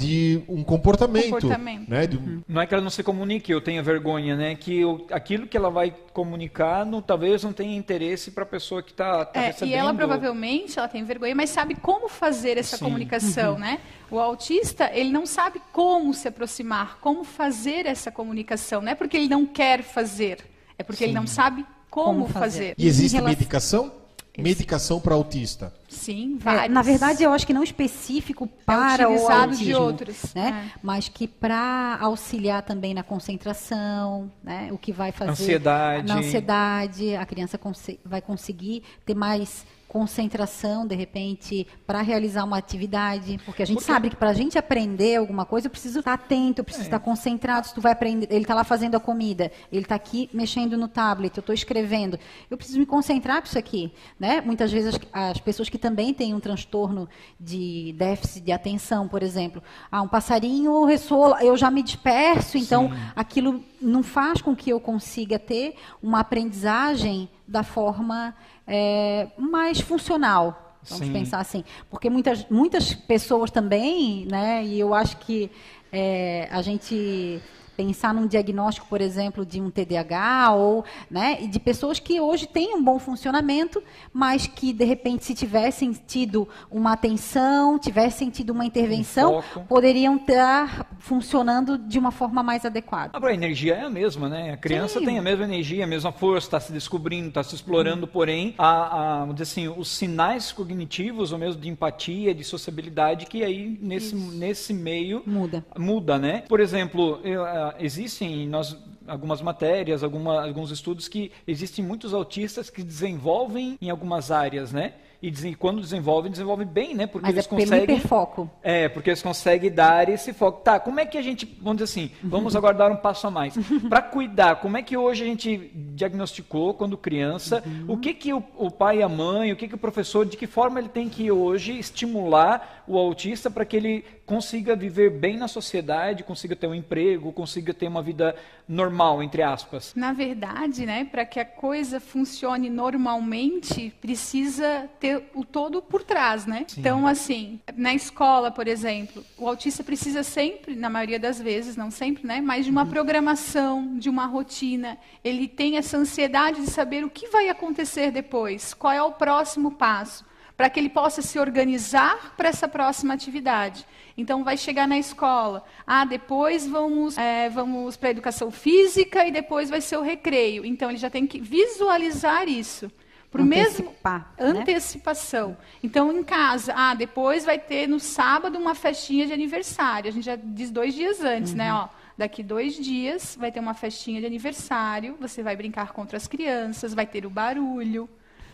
[0.00, 1.88] de um comportamento, Comportamento.
[1.88, 4.54] né, de um- Não é que ela não se comunique, eu tenha vergonha, né?
[4.54, 8.82] Que o- aquilo que ela vai comunicar, não, talvez não tenha interesse para a pessoa
[8.82, 9.70] que está tá É, recebendo.
[9.70, 12.84] e ela provavelmente ela tem vergonha, mas sabe como fazer essa Sim.
[12.84, 13.78] comunicação, né?
[14.10, 18.80] O autista ele não sabe como se aproximar, como fazer essa comunicação.
[18.82, 20.38] Não é porque ele não quer fazer,
[20.78, 22.40] é porque ele não sabe como, Como fazer.
[22.70, 22.74] fazer.
[22.78, 23.99] E existe relação- medicação?
[24.38, 25.72] Medicação para autista.
[25.88, 26.74] Sim, É, vários.
[26.74, 30.70] na verdade, eu acho que não específico para o utilizado autismo, de outros, né?
[30.74, 30.78] é.
[30.82, 34.68] Mas que para auxiliar também na concentração, né?
[34.72, 36.06] O que vai fazer Ansiedade.
[36.06, 37.58] na ansiedade, a criança
[38.04, 44.08] vai conseguir ter mais concentração, de repente, para realizar uma atividade, porque a gente sabe
[44.08, 47.66] que para a gente aprender alguma coisa, eu preciso estar atento, eu preciso estar concentrado.
[47.66, 50.86] Se tu vai aprender, ele está lá fazendo a comida, ele está aqui mexendo no
[50.86, 52.16] tablet, eu estou escrevendo,
[52.48, 54.40] eu preciso me concentrar com isso aqui, né?
[54.40, 55.00] Muitas vezes as,
[55.32, 57.08] as pessoas que também têm um transtorno
[57.40, 62.92] de déficit de atenção, por exemplo, ah, um passarinho ressoa, eu já me disperso, então
[63.16, 68.32] aquilo não faz com que eu consiga ter uma aprendizagem da forma
[68.66, 70.78] é, mais funcional.
[70.88, 71.12] Vamos Sim.
[71.12, 71.64] pensar assim.
[71.90, 75.50] Porque muitas, muitas pessoas também, né, e eu acho que
[75.92, 77.42] é, a gente
[77.80, 82.74] pensar num diagnóstico, por exemplo, de um TDAH ou né, de pessoas que hoje têm
[82.76, 88.66] um bom funcionamento, mas que de repente se tivessem tido uma atenção, tivessem tido uma
[88.66, 93.12] intervenção, Um poderiam estar funcionando de uma forma mais adequada.
[93.14, 94.52] Agora, a energia é a mesma, né?
[94.52, 95.06] A criança Sim.
[95.06, 99.22] tem a mesma energia, a mesma força, está se descobrindo, está se explorando, porém, a,
[99.22, 104.74] a, assim, os sinais cognitivos, ou mesmo de empatia, de sociabilidade, que aí nesse, nesse
[104.74, 105.64] meio Muda.
[105.78, 106.42] muda, né?
[106.46, 107.44] Por exemplo, eu,
[107.78, 114.30] existem nós algumas matérias, alguma, alguns estudos que existem muitos autistas que desenvolvem em algumas
[114.30, 114.94] áreas, né?
[115.22, 117.06] E desen- quando desenvolvem, desenvolvem bem, né?
[117.06, 118.50] Porque Mas é eles pelo conseguem hiperfoco.
[118.62, 120.62] é, porque eles conseguem dar esse foco.
[120.62, 123.30] Tá, como é que a gente, vamos dizer assim, vamos agora dar um passo a
[123.30, 123.54] mais.
[123.88, 128.42] Para cuidar, como é que hoje a gente diagnosticou quando criança, o que que o,
[128.56, 131.08] o pai e a mãe, o que que o professor, de que forma ele tem
[131.08, 136.66] que hoje estimular o autista para que ele consiga viver bem na sociedade, consiga ter
[136.66, 138.34] um emprego, consiga ter uma vida
[138.70, 139.92] normal, entre aspas.
[139.96, 146.46] Na verdade, né, para que a coisa funcione normalmente, precisa ter o todo por trás,
[146.46, 146.64] né?
[146.78, 151.90] Então, assim, na escola, por exemplo, o autista precisa sempre, na maioria das vezes, não
[151.90, 154.96] sempre, né, mas de uma programação, de uma rotina.
[155.24, 159.72] Ele tem essa ansiedade de saber o que vai acontecer depois, qual é o próximo
[159.72, 160.29] passo
[160.60, 163.86] para que ele possa se organizar para essa próxima atividade.
[164.14, 165.64] Então, vai chegar na escola.
[165.86, 170.62] Ah, depois vamos, é, vamos para a educação física e depois vai ser o recreio.
[170.66, 172.92] Então, ele já tem que visualizar isso.
[173.30, 174.22] Para o mesmo né?
[174.38, 175.56] antecipação.
[175.82, 180.10] Então, em casa, ah, depois vai ter no sábado uma festinha de aniversário.
[180.10, 181.72] A gente já diz dois dias antes, né?
[181.72, 185.16] Ó, daqui dois dias vai ter uma festinha de aniversário.
[185.20, 188.10] Você vai brincar contra as crianças, vai ter o barulho,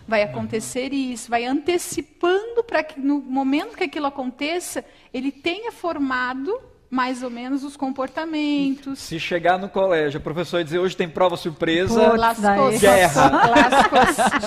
[0.07, 6.61] vai acontecer isso, vai antecipando para que no momento que aquilo aconteça, ele tenha formado
[6.91, 9.01] mais ou menos os comportamentos.
[9.01, 12.79] Se chegar no colégio, o professor dizer hoje tem prova surpresa, Lascou-se.
[12.79, 13.31] Guerra.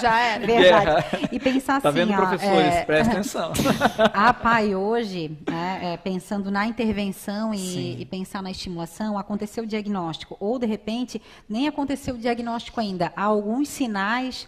[0.02, 0.46] Já era.
[0.48, 1.30] Verdade.
[1.32, 2.74] E pensar assim, tá vendo, ó, professores?
[2.74, 3.52] é, Presta atenção.
[4.14, 9.68] A PAI hoje, né, é, pensando na intervenção e, e pensar na estimulação, aconteceu o
[9.68, 10.38] diagnóstico.
[10.40, 13.12] Ou, de repente, nem aconteceu o diagnóstico ainda.
[13.16, 14.48] Há alguns sinais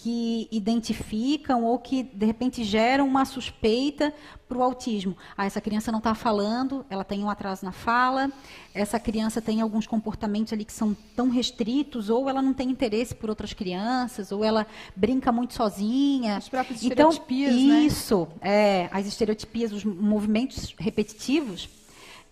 [0.00, 4.14] que identificam ou que, de repente, geram uma suspeita
[4.48, 5.16] para o autismo.
[5.36, 8.30] Ah, essa criança não está falando, ela tem um atraso na fala,
[8.72, 13.12] essa criança tem alguns comportamentos ali que são tão restritos, ou ela não tem interesse
[13.12, 16.36] por outras crianças, ou ela brinca muito sozinha.
[16.36, 17.80] As próprias então, estereotipias, né?
[17.80, 21.68] isso, é, as estereotipias, os movimentos repetitivos,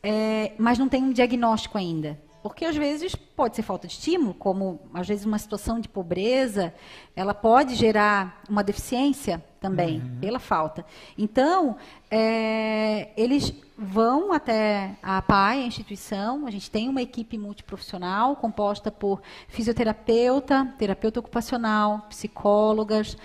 [0.04, 2.16] é, mas não tem um diagnóstico ainda.
[2.48, 6.72] Porque às vezes pode ser falta de estímulo, como às vezes uma situação de pobreza,
[7.14, 10.84] ela pode gerar uma deficiência também, pela falta.
[11.18, 11.76] Então,
[12.10, 18.90] é, eles vão até a PAI, a instituição, a gente tem uma equipe multiprofissional composta
[18.90, 23.16] por fisioterapeuta, terapeuta ocupacional, psicólogas,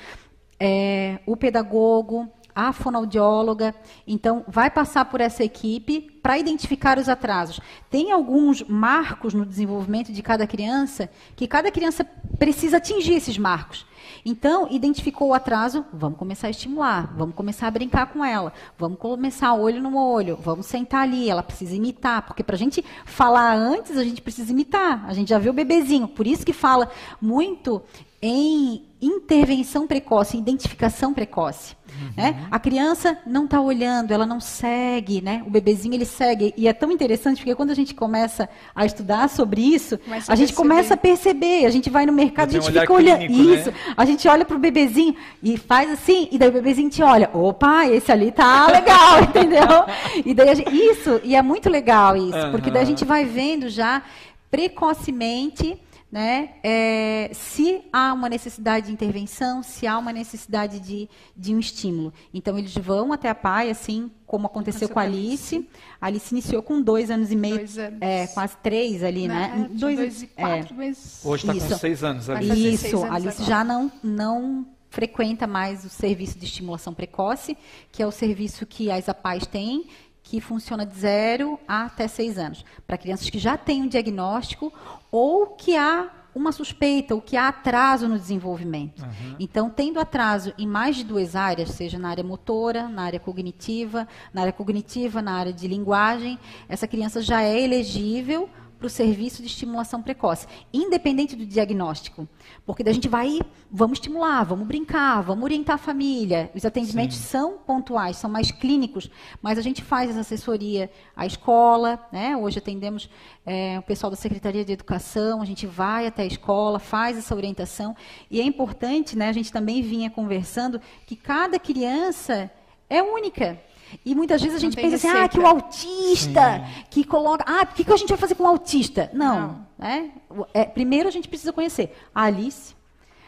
[0.60, 3.74] é, o pedagogo, a fonoaudióloga.
[4.06, 7.60] Então, vai passar por essa equipe para identificar os atrasos.
[7.90, 12.06] Tem alguns marcos no desenvolvimento de cada criança que cada criança
[12.38, 13.86] precisa atingir esses marcos.
[14.26, 19.00] Então, identificou o atraso, vamos começar a estimular, vamos começar a brincar com ela, vamos
[19.00, 23.54] começar olho no olho, vamos sentar ali, ela precisa imitar, porque para a gente falar
[23.56, 25.06] antes, a gente precisa imitar.
[25.08, 27.82] A gente já viu o bebezinho, por isso que fala muito
[28.22, 31.76] em intervenção precoce, identificação precoce.
[32.16, 32.48] Né?
[32.50, 35.44] A criança não está olhando, ela não segue, né?
[35.46, 39.30] O bebezinho ele segue e é tão interessante porque quando a gente começa a estudar
[39.30, 40.70] sobre isso, Começa a a gente perceber.
[40.70, 41.66] começa a perceber.
[41.66, 43.28] A gente vai no mercado, a gente um olhar fica olhando né?
[43.28, 43.74] isso.
[43.96, 47.86] A gente olha pro bebezinho e faz assim e daí o bebezinho te olha, opa,
[47.88, 49.86] esse ali tá legal, entendeu?
[50.26, 53.26] E daí a gente, isso e é muito legal isso, porque daí a gente vai
[53.26, 54.02] vendo já
[54.50, 55.80] precocemente
[56.12, 61.60] né, é, se há uma necessidade de intervenção, se há uma necessidade de, de um
[61.60, 62.14] estímulo.
[62.34, 65.70] Então, eles vão até a PAI, assim como aconteceu com a com a Alice.
[66.00, 67.98] A Alice iniciou com dois anos e meio, Dois anos.
[68.02, 69.54] é, quase três ali, né?
[69.56, 69.70] Né?
[69.72, 70.42] Dois, dois e é.
[70.42, 71.22] quatro, mas...
[71.24, 71.80] Hoje está com Isso.
[71.80, 72.48] seis anos Vai ali.
[72.50, 73.46] fazer seis Isso, anos a Alice agora.
[73.46, 77.58] já não, não frequenta mais o serviço de estimulação precoce,
[77.92, 79.88] que é o serviço que as APAES têm,
[80.32, 84.72] que funciona de zero até seis anos, para crianças que já têm um diagnóstico
[85.12, 89.06] ou que há uma suspeita, ou que há atraso no desenvolvimento.
[89.38, 94.08] Então, tendo atraso em mais de duas áreas, seja na área motora, na área cognitiva,
[94.34, 96.40] na área cognitiva, na área de linguagem,
[96.70, 98.50] essa criança já é elegível
[98.82, 102.28] para o serviço de estimulação precoce, independente do diagnóstico.
[102.66, 103.40] Porque daí a gente vai,
[103.72, 106.50] vamos estimular, vamos brincar, vamos orientar a família.
[106.56, 107.24] Os atendimentos Sim.
[107.24, 112.36] são pontuais, são mais clínicos, mas a gente faz essa assessoria à escola, né?
[112.36, 113.08] Hoje atendemos
[113.46, 117.36] é, o pessoal da Secretaria de Educação, a gente vai até a escola, faz essa
[117.36, 117.96] orientação.
[118.32, 122.50] E é importante, né, a gente também vinha conversando, que cada criança
[122.90, 123.62] é única.
[124.06, 126.84] E muitas vezes a gente pensa assim, ah, que o autista, Sim.
[126.90, 129.10] que coloca, ah, o que, que a gente vai fazer com o autista?
[129.14, 129.40] Não.
[129.40, 129.68] Não.
[129.78, 130.12] Né?
[130.54, 132.76] É, primeiro a gente precisa conhecer a Alice.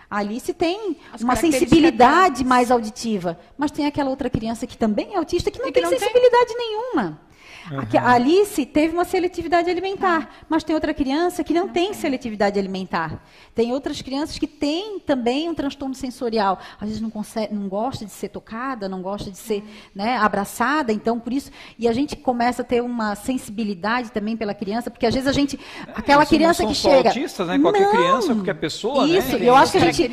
[0.09, 5.15] A Alice tem As uma sensibilidade mais auditiva, mas tem aquela outra criança que também
[5.15, 6.57] é autista que não que tem não sensibilidade tem?
[6.57, 7.19] nenhuma.
[7.71, 7.79] Uhum.
[8.01, 12.59] A Alice teve uma seletividade alimentar, mas tem outra criança que não, não tem, seletividade
[12.59, 13.23] alimentar.
[13.55, 16.59] Tem outras crianças que têm também um transtorno sensorial.
[16.79, 19.63] Às vezes não, consegue, não gosta de ser tocada, não gosta de ser
[19.95, 21.51] né, abraçada, então por isso.
[21.77, 25.33] E a gente começa a ter uma sensibilidade também pela criança, porque às vezes a
[25.33, 25.59] gente.
[25.95, 27.09] Aquela criança que chega.
[27.09, 27.59] autistas, né?
[27.59, 29.07] Qualquer não, criança, qualquer pessoa.
[29.07, 29.17] Né?
[29.17, 29.49] Isso, né?
[29.49, 30.11] eu acho que a gente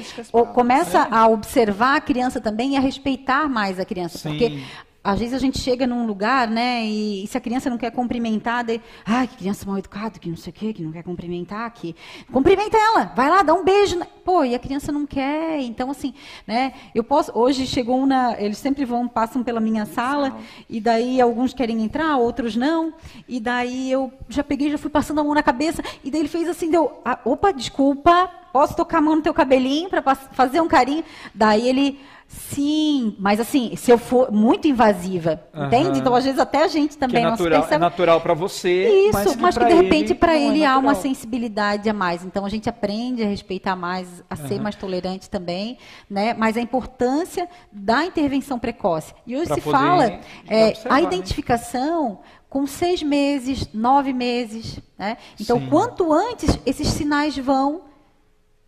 [0.55, 1.09] começa é.
[1.11, 4.19] a observar a criança também e a respeitar mais a criança.
[4.19, 4.31] Sim.
[4.31, 4.63] Porque
[5.03, 7.91] às vezes a gente chega num lugar, né, e, e se a criança não quer
[7.91, 11.03] cumprimentar, daí, ai, que criança mal educada, que não sei o quê, que não quer
[11.03, 11.97] cumprimentar, que
[12.31, 16.13] cumprimenta ela, vai lá, dá um beijo, pô, e a criança não quer, então assim,
[16.47, 20.37] né, eu posso, hoje chegou uma, eles sempre vão, passam pela minha sala,
[20.69, 22.93] e daí alguns querem entrar, outros não,
[23.27, 26.29] e daí eu já peguei, já fui passando a mão na cabeça, e daí ele
[26.29, 30.61] fez assim, deu, ah, opa, desculpa, posso tocar a mão no teu cabelinho para fazer
[30.61, 31.99] um carinho, daí ele
[32.33, 35.67] Sim, mas assim, se eu for muito invasiva, uhum.
[35.67, 35.99] entende?
[35.99, 37.75] Então, às vezes, até a gente também que é natural, não se percebe.
[37.75, 39.09] É natural para você.
[39.09, 42.25] Isso, mas que, mas que de repente para ele, é há uma sensibilidade a mais.
[42.25, 45.77] Então, a gente aprende a respeitar mais, a ser mais tolerante também,
[46.09, 46.33] né?
[46.35, 49.13] Mas a importância da intervenção precoce.
[49.27, 51.03] E hoje pra se fala é, a né?
[51.03, 52.11] identificação.
[52.11, 52.19] Né?
[52.49, 54.81] Com seis meses, nove meses.
[54.99, 55.17] Né?
[55.41, 55.69] Então, Sim.
[55.69, 57.83] quanto antes esses sinais vão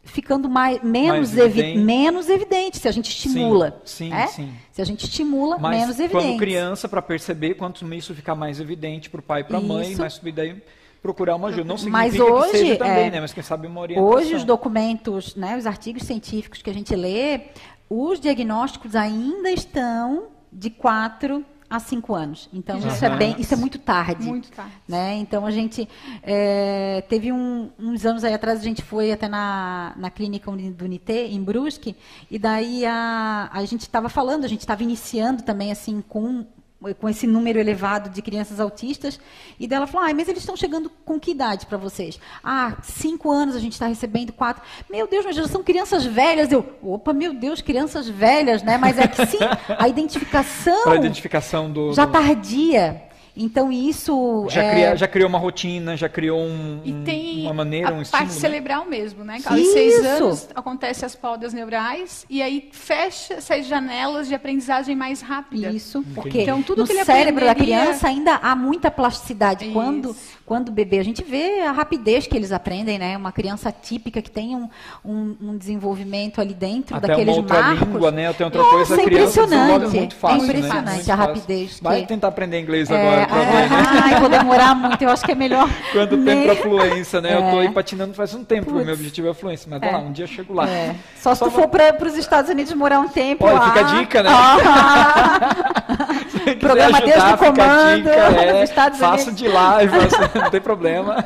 [0.03, 1.77] ficando mais, menos, mais evidente.
[1.77, 3.81] Evi menos evidente se a gente estimula.
[3.85, 4.27] Sim, sim, é?
[4.27, 4.53] sim.
[4.73, 6.27] Se a gente estimula, Mas menos evidente.
[6.27, 9.61] Quando criança, para perceber, quanto isso ficar mais evidente para o pai e para a
[9.61, 10.62] mãe, mais subir daí
[11.03, 11.65] procurar uma ajuda.
[11.65, 13.21] Não significa Mas hoje, que seja também, é, né?
[13.21, 14.17] Mas quem sabe uma orientação.
[14.17, 17.49] Hoje os documentos, né, os artigos científicos que a gente lê,
[17.91, 22.51] os diagnósticos ainda estão de quatro há cinco anos.
[22.53, 22.87] Então uhum.
[22.87, 24.27] isso é bem, isso é muito tarde.
[24.27, 24.73] Muito tarde.
[24.87, 25.15] Né?
[25.17, 25.89] Então a gente
[26.23, 30.85] é, teve um, uns anos aí atrás a gente foi até na, na clínica do
[30.85, 31.97] Unité em Brusque
[32.31, 36.45] e daí a, a gente estava falando, a gente estava iniciando também assim com
[36.99, 39.21] com esse número elevado de crianças autistas,
[39.59, 42.18] e dela falou, ah, mas eles estão chegando com que idade para vocês?
[42.42, 44.62] Ah, cinco anos a gente está recebendo quatro.
[44.90, 46.51] Meu Deus, mas já são crianças velhas.
[46.51, 48.79] Eu, opa, meu Deus, crianças velhas, né?
[48.79, 49.38] Mas é que sim,
[49.79, 53.12] a identificação, a identificação do, já tardia.
[53.37, 54.71] Então isso já, é...
[54.71, 58.11] cria, já criou uma rotina, já criou um, e tem uma maneira, um a estímulo.
[58.11, 58.40] parte né?
[58.40, 59.38] cerebral mesmo, né?
[59.45, 65.23] Aos seis anos acontece as podas neurais e aí fecha essas janelas de aprendizagem mais
[65.23, 65.71] rápida.
[65.71, 67.77] Isso, porque então, tudo no que ele cérebro aprenderia...
[67.77, 69.64] da criança ainda há muita plasticidade.
[69.64, 69.73] Isso.
[69.73, 70.14] Quando
[70.53, 73.16] quando bebê, a gente vê a rapidez que eles aprendem, né?
[73.16, 74.68] Uma criança típica que tem um,
[75.03, 77.88] um, um desenvolvimento ali dentro Até daqueles uma outra marcos.
[77.88, 78.33] língua, né?
[78.35, 79.97] Tem outra coisa, é impressionante.
[79.97, 81.12] muito fácil, é impressionante né?
[81.12, 81.81] a rapidez.
[81.81, 82.09] Vai que...
[82.09, 83.22] tentar aprender inglês é, agora.
[83.23, 83.69] É,
[84.15, 85.03] ai, vou demorar muito.
[85.03, 85.69] Eu acho que é melhor.
[85.93, 86.39] Quando nem...
[86.39, 87.33] tem para fluência, né?
[87.33, 87.37] É.
[87.37, 88.71] Eu tô aí patinando faz um tempo.
[88.71, 89.91] O meu objetivo é fluência, mas é.
[89.91, 90.69] lá, um dia eu chego lá.
[90.69, 90.95] É.
[91.17, 93.47] Só, Só se tu for para os Estados Unidos morar um tempo.
[93.47, 93.67] Olha, lá.
[93.67, 94.31] fica a dica, né?
[96.59, 98.03] Programa ajudar, Deus no comando.
[98.03, 99.93] Dica, é, faço de live,
[100.35, 101.25] não tem problema.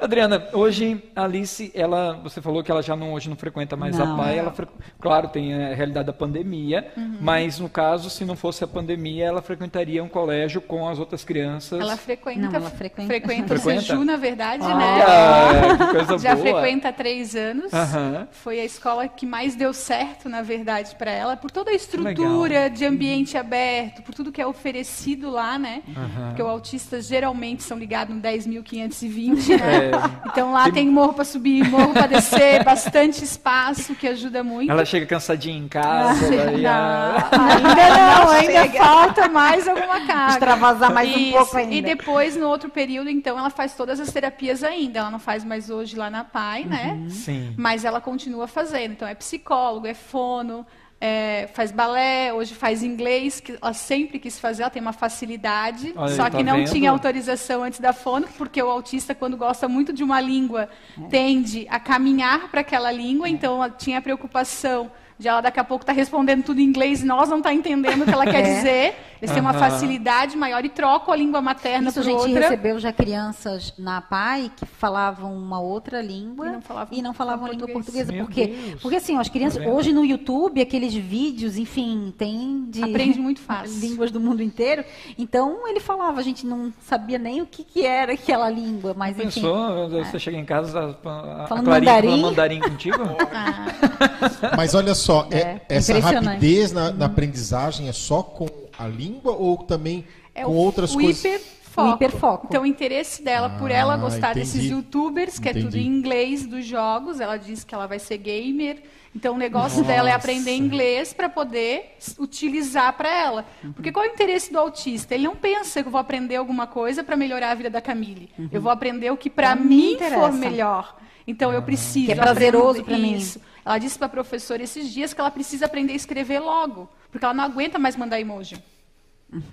[0.00, 3.98] Adriana, hoje a Alice, ela, você falou que ela já não, hoje não frequenta mais
[3.98, 4.14] não.
[4.14, 4.38] a PAI.
[4.38, 4.54] Ela,
[4.98, 7.18] claro, tem a realidade da pandemia, uhum.
[7.20, 11.22] mas no caso, se não fosse a pandemia, ela frequentaria um colégio com as outras
[11.22, 11.80] crianças.
[11.80, 13.08] Ela frequenta, não, ela frequenta.
[13.08, 13.78] frequenta, frequenta?
[13.78, 15.76] o Seju, na verdade, ah, né?
[15.76, 16.46] Que coisa já boa.
[16.46, 17.70] frequenta há três anos.
[17.72, 18.26] Uhum.
[18.30, 22.70] Foi a escola que mais deu certo, na verdade, para ela, por toda a estrutura
[22.70, 23.40] de ambiente uhum.
[23.40, 25.82] aberto, por tudo que é oferecido lá, né?
[25.86, 26.26] Uhum.
[26.28, 29.86] Porque o autista geralmente são ligados no 10.520, né?
[29.86, 29.89] É.
[30.26, 30.72] Então lá tem...
[30.72, 34.70] tem morro para subir, morro para descer, bastante espaço que ajuda muito.
[34.70, 36.26] Ela chega cansadinha em casa.
[36.66, 38.78] Ah, não, ainda não, ainda chega.
[38.78, 40.32] falta mais alguma carga.
[40.32, 41.18] Extravasar mais Isso.
[41.18, 41.74] um pouco ainda.
[41.74, 45.00] E depois, no outro período, então, ela faz todas as terapias ainda.
[45.00, 46.90] Ela não faz mais hoje lá na PAI, né?
[46.92, 47.04] uhum.
[47.04, 47.10] né?
[47.10, 47.54] Sim.
[47.56, 48.92] Mas ela continua fazendo.
[48.92, 50.66] Então, é psicólogo, é fono,
[51.00, 55.94] é, faz balé, hoje faz inglês, que ela sempre quis fazer, ela tem uma facilidade,
[55.96, 56.70] Olha, só que tá não vendo?
[56.70, 60.68] tinha autorização antes da fono, porque o autista, quando gosta muito de uma língua,
[61.08, 63.30] tende a caminhar para aquela língua, é.
[63.30, 67.02] então ela tinha a preocupação de ela daqui a pouco tá respondendo tudo em inglês
[67.02, 68.54] e nós não tá entendendo o que ela quer É.
[68.56, 68.94] dizer.
[69.20, 72.40] Eles têm uma facilidade maior e trocam a língua materna Isso a por gente outra.
[72.40, 77.12] recebeu já crianças na PAI que falavam uma outra língua E não falavam- e não
[77.12, 78.10] falavam a língua portuguesa.
[78.10, 78.46] Meu Por quê?
[78.46, 78.80] Deus.
[78.80, 79.76] Porque assim, ó, as crianças, Tá vendo?
[79.76, 83.78] hoje no YouTube, aqueles vídeos, enfim, tem de Aprende muito fácil.
[83.78, 84.82] línguas do mundo inteiro.
[85.18, 89.18] Então ele falava, a gente não sabia nem o que, que era aquela língua, mas
[89.18, 89.24] enfim.
[89.42, 89.86] Pensou?
[89.90, 92.08] Você chega em casa, a, a Falando Clarinha mandarim?
[92.08, 92.96] falando mandarim contigo?
[94.56, 96.24] Mas olha só, é- É, essa impressionante.
[96.26, 98.46] rapidez na, na aprendizagem é só com
[98.78, 100.04] a língua ou também
[100.34, 101.18] É com o, outras o coisas?
[101.24, 101.50] hiperfoco.
[101.76, 102.46] O hiperfoco.
[102.50, 104.40] Então, o interesse dela por Ah, ela gostar entendi.
[104.40, 105.80] desses youtubers, que é tudo Entendi.
[105.80, 108.82] em inglês dos jogos, ela diz que ela vai ser gamer.
[109.14, 113.44] Então, o negócio dela é aprender inglês para poder utilizar para ela.
[113.62, 113.72] Uhum.
[113.72, 115.14] Porque qual é o interesse do autista?
[115.14, 118.28] Ele não pensa que eu vou aprender alguma coisa para melhorar a vida da Camille.
[118.52, 120.20] Eu vou aprender o que para mim interessa.
[120.20, 120.96] for melhor.
[121.26, 123.16] Então, eu preciso Que é prazeroso pra mim.
[123.16, 123.40] isso.
[123.64, 127.24] Ela disse para a professora esses dias que ela precisa aprender a escrever logo, porque
[127.24, 128.62] ela não aguenta mais mandar emoji.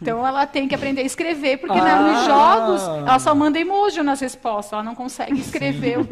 [0.01, 2.25] Então ela tem que aprender a escrever, porque na- nos Ah.
[2.25, 6.07] jogos ela só manda emoji nas respostas, ela não consegue escrever o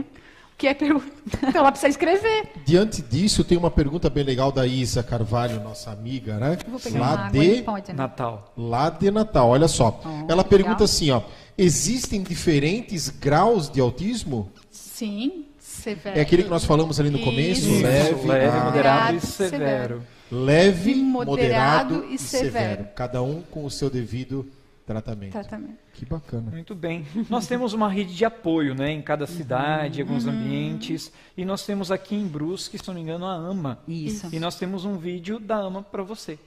[0.58, 1.08] que é pergunta.
[1.42, 2.52] Então ela precisa escrever.
[2.64, 6.58] Diante disso, tem uma pergunta bem legal da Isa Carvalho, nossa amiga, né?
[6.68, 7.98] Vou pegar Lá uma de, pode, né?
[7.98, 8.54] Natal.
[8.56, 10.00] lá de Natal, olha só.
[10.06, 10.86] Oh, Ela pergunta legal.
[10.86, 11.22] assim, ó,
[11.58, 14.52] existem diferentes graus de autismo?
[14.70, 15.45] Sim,
[15.86, 16.18] severo.
[16.18, 20.04] É aquele que nós falamos ali no começo, Isso, leve, leve, ah, moderado e severo.
[20.32, 22.52] leve, Moderado moderado, e severo.
[22.52, 22.88] severo.
[22.96, 24.46] Cada um com o seu devido
[24.86, 25.32] tratamento.
[25.32, 25.78] Tratamento.
[25.94, 26.52] Que bacana.
[26.52, 27.06] Muito bem.
[27.30, 31.66] Nós temos uma rede de apoio, né, em cada cidade, em alguns ambientes, e nós
[31.66, 33.80] temos aqui em Brusque, se não me engano, a AMA.
[33.88, 34.28] Isso.
[34.34, 36.38] E nós temos um vídeo da AMA para você.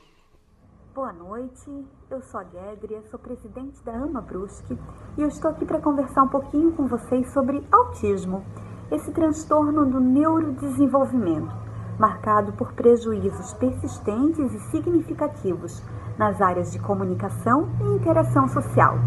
[0.94, 1.70] Boa noite,
[2.10, 4.76] eu sou a Guédria, sou presidente da AMA Brusque
[5.16, 8.44] e eu estou aqui para conversar um pouquinho com vocês sobre autismo,
[8.90, 11.54] esse transtorno do neurodesenvolvimento,
[11.98, 15.82] marcado por prejuízos persistentes e significativos
[16.16, 18.98] nas áreas de comunicação e interação social.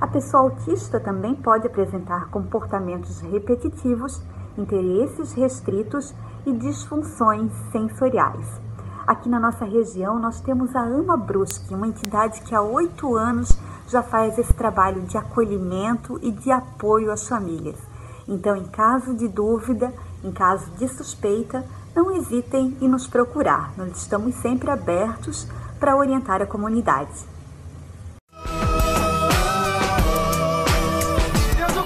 [0.00, 4.22] A pessoa autista também pode apresentar comportamentos repetitivos,
[4.58, 6.14] interesses restritos
[6.44, 8.60] e disfunções sensoriais.
[9.06, 13.48] Aqui na nossa região, nós temos a Ama Brusque, uma entidade que há oito anos
[13.86, 17.93] já faz esse trabalho de acolhimento e de apoio às famílias.
[18.28, 21.64] Então, em caso de dúvida, em caso de suspeita,
[21.94, 23.72] não hesitem em nos procurar.
[23.76, 25.46] Nós estamos sempre abertos
[25.78, 27.12] para orientar a comunidade.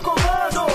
[0.02, 0.72] Comando!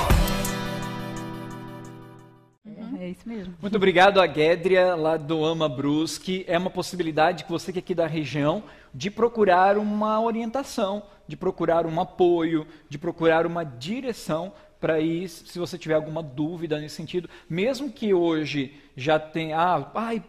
[3.00, 3.54] É isso mesmo.
[3.62, 6.44] Muito obrigado a Guédria, lá do Ama Brusque.
[6.48, 11.36] É uma possibilidade que você que é aqui da região de procurar uma orientação, de
[11.36, 14.54] procurar um apoio, de procurar uma direção
[14.84, 19.90] para ir, se você tiver alguma dúvida nesse sentido, mesmo que hoje já tenha, ah,
[19.96, 20.22] ai,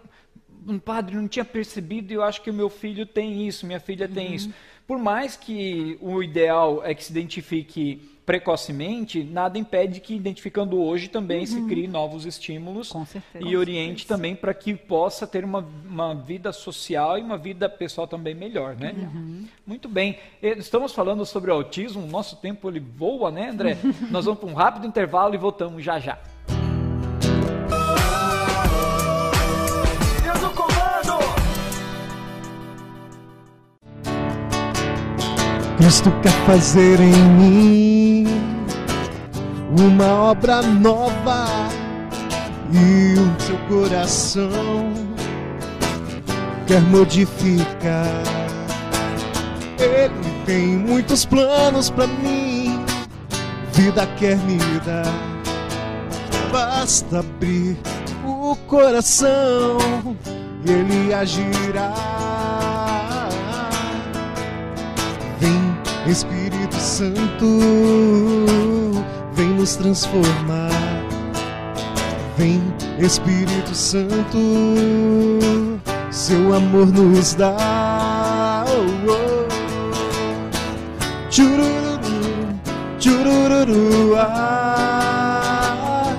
[0.64, 3.80] um padre não tinha percebido e eu acho que o meu filho tem isso, minha
[3.80, 4.34] filha tem Uhum.
[4.34, 4.54] isso.
[4.86, 11.08] Por mais que o ideal é que se identifique precocemente, nada impede que identificando hoje
[11.08, 13.04] também se crie novos estímulos Uhum.
[13.04, 13.44] Certeza.
[13.44, 17.68] e Com oriente também para que possa ter uma, uma vida social e uma vida
[17.68, 18.94] pessoal também melhor, né?
[18.96, 19.44] Uhum.
[19.66, 20.18] Muito bem.
[20.42, 23.76] Estamos falando sobre o autismo, o nosso tempo ele voa, né, André?
[24.10, 26.18] Nós vamos para um rápido intervalo e voltamos já já.
[30.22, 31.24] Deus no comando!
[35.76, 38.03] Cristo quer fazer em mim
[39.78, 41.46] uma obra nova
[42.72, 44.92] e o seu coração
[46.66, 48.22] quer modificar.
[49.78, 52.84] Ele tem muitos planos pra mim,
[53.72, 55.12] vida quer me dar.
[56.52, 57.76] Basta abrir
[58.24, 59.78] o coração
[60.64, 61.92] e ele agirá.
[65.40, 67.48] Vem, Espírito Santo,
[69.34, 70.70] vem nos transformar.
[72.36, 72.62] Vem,
[72.98, 74.38] Espírito Santo,
[76.10, 78.64] seu amor nos dá.
[78.66, 79.44] Oh, oh.
[81.30, 82.00] Churururu,
[82.98, 86.12] churururu, ah.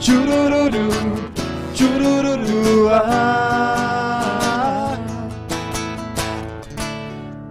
[0.00, 0.88] Churururu,
[1.74, 3.27] churururu, ah.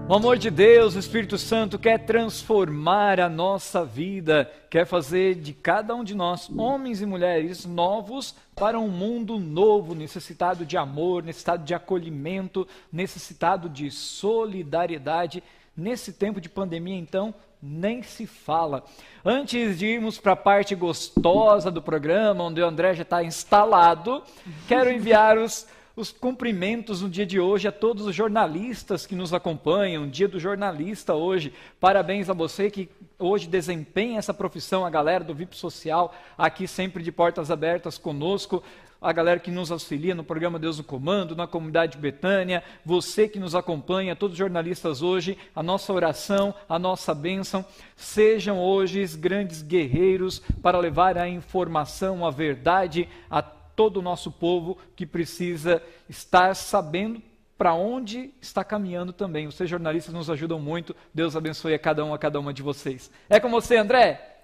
[0.09, 5.51] O amor de Deus, o Espírito Santo quer transformar a nossa vida, quer fazer de
[5.51, 11.23] cada um de nós, homens e mulheres, novos para um mundo novo, necessitado de amor,
[11.23, 15.43] necessitado de acolhimento, necessitado de solidariedade.
[15.75, 18.85] Nesse tempo de pandemia, então, nem se fala.
[19.25, 24.23] Antes de irmos para a parte gostosa do programa, onde o André já está instalado,
[24.69, 25.67] quero enviar os,
[25.97, 30.07] os cumprimentos no dia de hoje a todos os jornalistas que nos acompanham.
[30.07, 31.51] Dia do jornalista hoje.
[31.79, 32.87] Parabéns a você que
[33.17, 38.63] hoje desempenha essa profissão, a galera do VIP Social, aqui sempre de portas abertas conosco
[39.01, 43.39] a galera que nos auxilia no programa Deus no Comando, na comunidade Betânia, você que
[43.39, 47.63] nos acompanha, todos os jornalistas hoje, a nossa oração, a nossa bênção,
[47.95, 53.41] sejam hoje grandes guerreiros para levar a informação, a verdade a
[53.77, 57.21] todo o nosso povo que precisa estar sabendo
[57.57, 59.45] para onde está caminhando também.
[59.45, 60.95] Vocês jornalistas nos ajudam muito.
[61.13, 63.11] Deus abençoe a cada um, a cada uma de vocês.
[63.29, 64.35] É com você, André?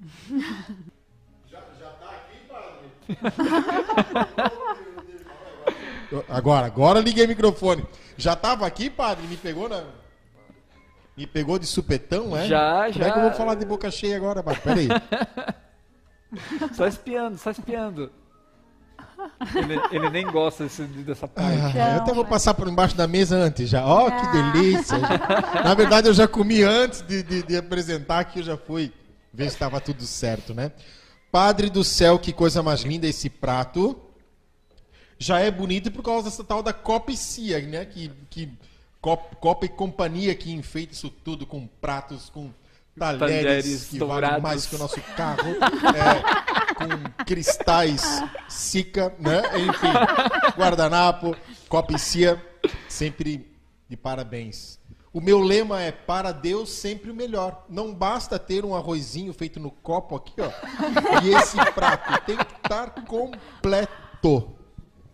[6.28, 7.84] Agora, agora liguei o microfone.
[8.16, 9.26] Já tava aqui, padre?
[9.26, 9.82] Me pegou na.
[11.16, 12.46] Me pegou de supetão, é?
[12.46, 13.06] Já, Como já.
[13.06, 14.60] é que eu vou falar de boca cheia agora, padre?
[14.62, 14.88] Peraí.
[16.74, 18.10] Só espiando, só espiando.
[19.54, 21.78] Ele, ele nem gosta desse, dessa parte.
[21.78, 23.84] Ah, eu até vou passar por embaixo da mesa antes já.
[23.86, 24.98] Ó, que delícia.
[24.98, 28.92] Na verdade, eu já comi antes de, de, de apresentar aqui, eu já fui
[29.32, 30.72] ver se estava tudo certo, né?
[31.30, 34.00] Padre do céu, que coisa mais linda esse prato.
[35.18, 37.84] Já é bonito por causa dessa tal da Copicia, né?
[37.84, 38.48] Que, que
[39.00, 42.50] Cop- Copa e companhia que enfeita isso tudo com pratos, com
[42.98, 44.28] talheres, Talheres que dourados.
[44.28, 45.50] valem mais que o nosso carro,
[45.94, 49.42] é, com cristais Sica, né?
[49.58, 51.36] Enfim, guardanapo,
[51.68, 52.42] Copicia,
[52.88, 53.50] sempre
[53.88, 54.78] de parabéns.
[55.12, 57.64] O meu lema é para Deus sempre o melhor.
[57.68, 60.50] Não basta ter um arrozinho feito no copo aqui, ó.
[61.22, 64.52] E esse prato tem que estar completo.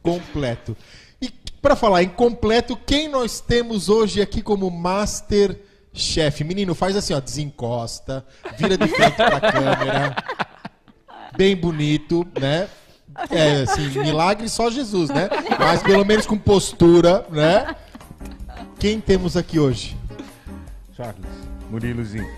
[0.02, 0.74] Completo.
[1.20, 1.28] E
[1.60, 5.60] para falar em completo, quem nós temos hoje aqui como master
[5.92, 6.42] chef?
[6.44, 8.24] Menino, faz assim, ó, desencosta,
[8.58, 10.16] vira de frente pra câmera.
[11.36, 12.68] Bem bonito, né?
[13.30, 15.28] É, assim, milagre só Jesus, né?
[15.58, 17.74] Mas pelo menos com postura, né?
[18.78, 19.96] Quem temos aqui hoje?
[20.96, 21.26] Charles,
[21.70, 22.28] Murilozinho.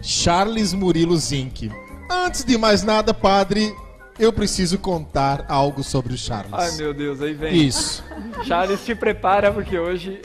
[0.00, 1.70] Charles Murilo Zink.
[2.10, 3.74] Antes de mais nada, padre,
[4.18, 6.52] eu preciso contar algo sobre o Charles.
[6.52, 7.54] Ai, meu Deus, aí vem.
[7.66, 8.02] Isso.
[8.44, 10.20] Charles, te prepara, porque hoje.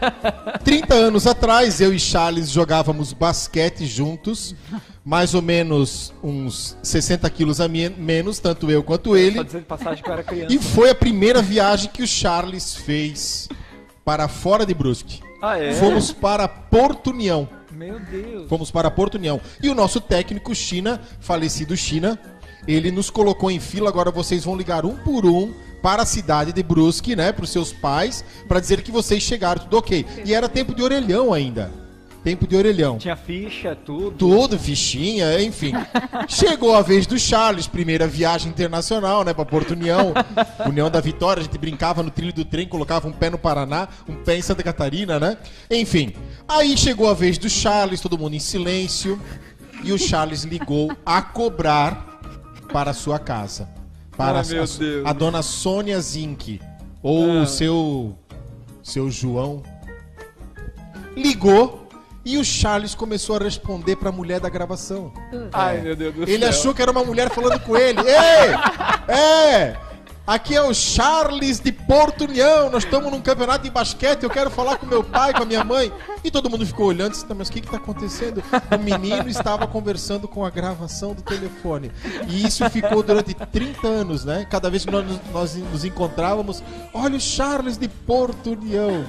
[0.64, 4.54] 30 anos atrás, eu e Charles jogávamos basquete juntos,
[5.04, 9.36] mais ou menos uns 60 quilos a me- menos, tanto eu quanto ele.
[9.36, 10.54] Só dizer de passagem que eu era criança.
[10.54, 13.48] E foi a primeira viagem que o Charles fez
[14.04, 15.20] para fora de Brusque.
[15.42, 15.74] Ah, é?
[15.74, 17.48] Fomos para Porto União.
[17.70, 18.48] Meu Deus.
[18.48, 19.38] Fomos para Porto União.
[19.62, 22.18] E o nosso técnico China, falecido China,
[22.66, 23.88] ele nos colocou em fila.
[23.88, 25.52] Agora vocês vão ligar um por um
[25.82, 27.32] para a cidade de Brusque, né?
[27.32, 30.04] Para os seus pais, para dizer que vocês chegaram, tudo ok.
[30.24, 31.70] E era tempo de orelhão ainda.
[32.26, 32.98] Tempo de orelhão.
[32.98, 34.10] Tinha ficha, tudo.
[34.16, 35.72] Tudo, fichinha, enfim.
[36.26, 40.12] Chegou a vez do Charles, primeira viagem internacional, né, pra Porto União.
[40.66, 43.86] União da Vitória, a gente brincava no trilho do trem, colocava um pé no Paraná,
[44.08, 45.36] um pé em Santa Catarina, né?
[45.70, 46.14] Enfim.
[46.48, 49.22] Aí chegou a vez do Charles, todo mundo em silêncio,
[49.84, 52.15] e o Charles ligou a cobrar
[52.76, 53.66] para a sua casa.
[54.18, 54.42] Para Ah,
[55.06, 56.60] a, a- dona Sônia Zink,
[57.02, 57.42] ou Ah.
[57.42, 58.14] o seu
[58.82, 59.62] seu João
[61.16, 61.88] ligou
[62.22, 65.10] e o Charles começou a responder para a mulher da gravação.
[65.54, 66.48] Ai, meu Deus do Ele céu.
[66.50, 68.00] achou que era uma mulher falando com ele.
[68.00, 68.52] Ei!
[69.08, 69.76] É!
[70.26, 72.68] Aqui é o Charles de Porto União.
[72.68, 74.24] Nós estamos num campeonato de basquete.
[74.24, 75.92] Eu quero falar com meu pai, com a minha mãe.
[76.24, 78.42] E todo mundo ficou olhando disse: "Não, Mas o que está acontecendo?
[78.74, 81.92] O menino estava conversando com a gravação do telefone.
[82.26, 84.44] E isso ficou durante 30 anos, né?
[84.50, 86.60] Cada vez que nós, nós nos encontrávamos,
[86.92, 89.04] olha o Charles de Porto União.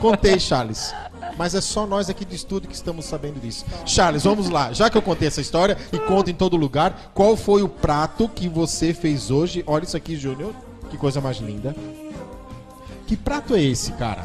[0.00, 0.94] Contei, Charles.
[1.36, 3.64] Mas é só nós aqui de estúdio que estamos sabendo disso.
[3.84, 4.72] Charles, vamos lá.
[4.72, 8.28] Já que eu contei essa história e conto em todo lugar, qual foi o prato
[8.28, 9.64] que você fez hoje?
[9.66, 10.54] Olha isso aqui, Júnior.
[10.90, 11.74] Que coisa mais linda.
[13.06, 14.24] Que prato é esse, cara?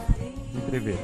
[0.54, 0.98] Entrever.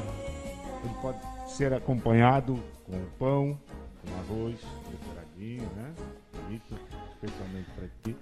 [0.83, 1.17] Ele pode
[1.47, 3.59] ser acompanhado com pão,
[4.01, 4.55] com arroz,
[4.89, 5.91] decoradinho, né?
[6.33, 6.75] Bonito,
[7.13, 8.15] especialmente para ti.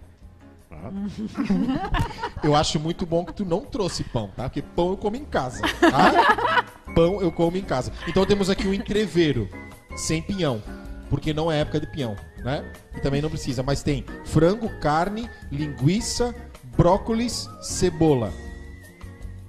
[2.44, 4.44] Eu acho muito bom que tu não trouxe pão, tá?
[4.44, 6.66] Porque pão eu como em casa, tá?
[6.94, 7.92] Pão eu como em casa.
[8.08, 9.50] Então temos aqui um entreveiro
[9.96, 10.62] sem pinhão,
[11.10, 12.72] porque não é época de pinhão, né?
[12.96, 16.36] E também não precisa, mas tem frango, carne, linguiça,
[16.76, 18.32] brócolis, cebola.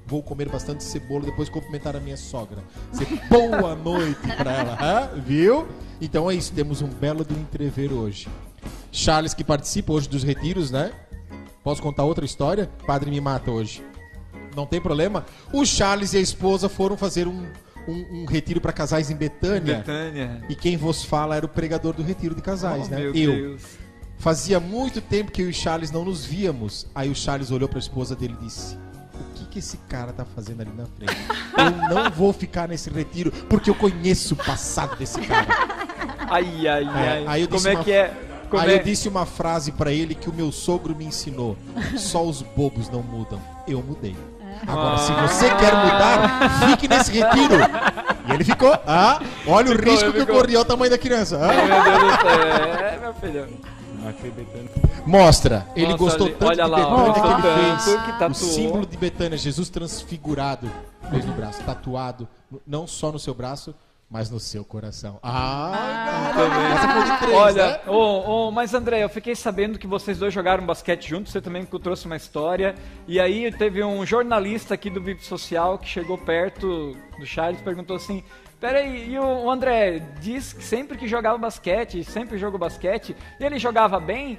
[0.07, 2.59] Vou comer bastante cebola depois cumprimentar a minha sogra.
[2.93, 5.67] Dizer boa noite pra ela, viu?
[6.01, 8.29] Então é isso, temos um belo do entreveiro hoje.
[8.93, 10.93] Charles que participa hoje dos retiros, né?
[11.63, 12.71] Posso contar outra história?
[12.87, 13.83] Padre me mata hoje.
[14.55, 15.25] Não tem problema?
[15.53, 17.45] O Charles e a esposa foram fazer um,
[17.89, 19.79] um, um retiro para casais em Betânia.
[19.79, 20.45] Betânia.
[20.49, 22.97] E quem vos fala era o pregador do retiro de casais, Oh, né?
[22.99, 23.33] meu Eu.
[23.33, 23.63] Deus.
[24.19, 26.87] Fazia muito tempo que eu e o Charles não nos víamos.
[26.95, 28.77] Aí o Charles olhou para a esposa dele e disse:
[29.15, 31.15] O que, que esse cara tá fazendo ali na frente?
[31.57, 35.47] Eu não vou ficar nesse retiro porque eu conheço o passado desse cara.
[36.31, 37.25] Ai, ai, ai.
[37.27, 38.15] aí eu Como é uma- que é?
[38.49, 38.79] Como Aí é?
[38.79, 41.57] eu disse uma frase para ele que o meu sogro me ensinou:
[41.97, 43.41] Só os bobos não mudam.
[43.69, 44.17] Eu mudei.
[44.67, 45.27] Agora, se Ah.
[45.27, 47.55] você quer mudar, fique nesse retiro.
[48.29, 48.73] E ele ficou.
[48.87, 50.41] Ah, olha o Ficou, risco que eu ficou.
[50.41, 51.39] corri, olha o tamanho da criança.
[51.43, 51.49] Ah.
[51.51, 52.75] Ai, meu Deus do céu.
[52.85, 53.74] É, meu filho.
[55.07, 58.25] Mostra, ele Mostra gostou ali, tanto olha de lá, Betânia ó, que ele fez que
[58.25, 60.71] o símbolo de Betânia, Jesus transfigurado
[61.11, 62.29] fez no braço, tatuado,
[62.67, 63.75] não só no seu braço,
[64.15, 65.19] mas no seu coração.
[65.23, 66.33] Ah,
[67.21, 67.81] três, Olha, né?
[67.89, 71.65] ô, ô, mas André, eu fiquei sabendo que vocês dois jogaram basquete juntos, você também
[71.65, 72.75] trouxe uma história.
[73.09, 77.65] E aí teve um jornalista aqui do VIP Social que chegou perto do Charles e
[77.65, 78.23] perguntou assim:
[78.65, 83.45] Peraí, e o o André diz que sempre que jogava basquete, sempre jogou basquete, e
[83.45, 84.39] ele jogava bem?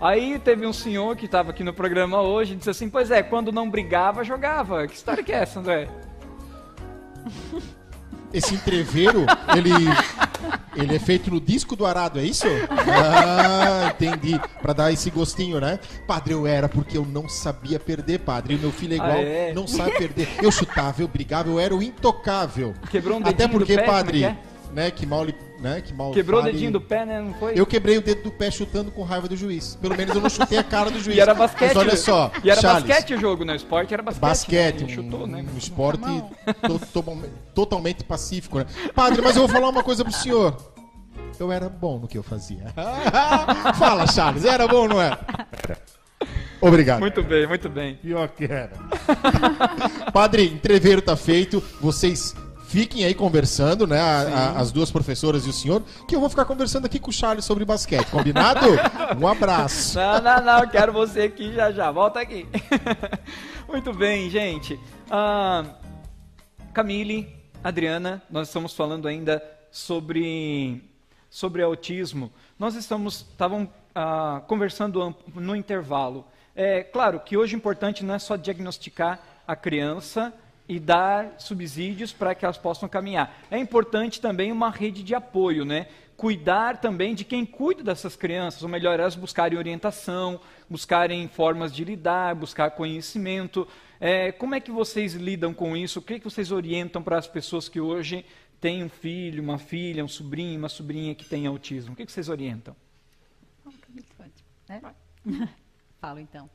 [0.00, 3.22] Aí teve um senhor que estava aqui no programa hoje e disse assim: Pois é,
[3.22, 4.86] quando não brigava, jogava.
[4.86, 5.86] Que história que é essa, André?
[8.32, 9.24] Esse entreveiro,
[9.56, 9.70] ele,
[10.76, 12.46] ele é feito no disco do arado, é isso?
[12.70, 14.38] Ah, entendi.
[14.60, 15.78] Pra dar esse gostinho, né?
[16.06, 18.54] Padre, eu era porque eu não sabia perder, padre.
[18.54, 19.52] E meu filho é igual, Ah, é?
[19.54, 20.28] não sabe perder.
[20.42, 22.74] Eu chutava, eu brigava, eu era o intocável.
[22.90, 24.36] Quebrou um Até porque, pé, é padre, é?
[24.72, 27.20] né, que mal, lhe- né, que mal Quebrou fale- o dedinho do pé, né?
[27.20, 27.52] Não foi?
[27.54, 29.76] Eu quebrei o dedo do pé chutando com raiva do juiz.
[29.80, 31.16] Pelo menos eu não chutei a cara do juiz.
[31.16, 31.68] E era basquete.
[31.68, 33.52] Mas olha só, E era Charles, basquete o jogo, né?
[33.54, 34.20] O esporte era basquete.
[34.22, 34.84] Basquete, né?
[34.84, 35.44] um, chutou, né?
[35.54, 38.66] um esporte to- to- totalmente pacífico, né?
[38.94, 40.56] Padre, mas eu vou falar uma coisa pro senhor.
[41.38, 42.64] Eu era bom no que eu fazia.
[43.78, 45.18] Fala, Charles, era bom ou não era?
[46.60, 46.98] Obrigado.
[47.00, 47.94] Muito bem, muito bem.
[47.96, 48.72] Pior que era.
[50.12, 51.62] Padre, entreveiro tá feito.
[51.80, 52.34] Vocês
[52.68, 53.98] fiquem aí conversando, né?
[53.98, 54.20] a-
[54.54, 57.12] a- as duas professoras e o senhor, que eu vou ficar conversando aqui com o
[57.12, 58.10] Charles sobre basquete.
[58.10, 58.66] Combinado?
[59.18, 59.98] Um abraço.
[59.98, 61.90] Não, não, não, quero você aqui já já.
[61.90, 62.46] Volta aqui.
[63.66, 64.78] Muito bem, gente.
[65.10, 65.64] Ah,
[66.72, 67.28] Camille,
[67.64, 70.82] Adriana, nós estamos falando ainda sobre,
[71.30, 72.30] sobre autismo.
[72.58, 76.24] Nós estamos estavam ah, conversando no intervalo.
[76.54, 80.32] É claro que hoje o importante não é só diagnosticar a criança
[80.68, 83.40] e dar subsídios para que elas possam caminhar.
[83.50, 85.86] É importante também uma rede de apoio, né?
[86.16, 91.84] Cuidar também de quem cuida dessas crianças, ou melhor, elas buscarem orientação, buscarem formas de
[91.84, 93.66] lidar, buscar conhecimento.
[94.00, 96.00] É, como é que vocês lidam com isso?
[96.00, 98.26] O que, é que vocês orientam para as pessoas que hoje
[98.60, 101.92] têm um filho, uma filha, um sobrinho, uma sobrinha que tem autismo?
[101.92, 102.76] O que, é que vocês orientam?
[104.68, 104.82] né?
[106.00, 106.48] Falo então.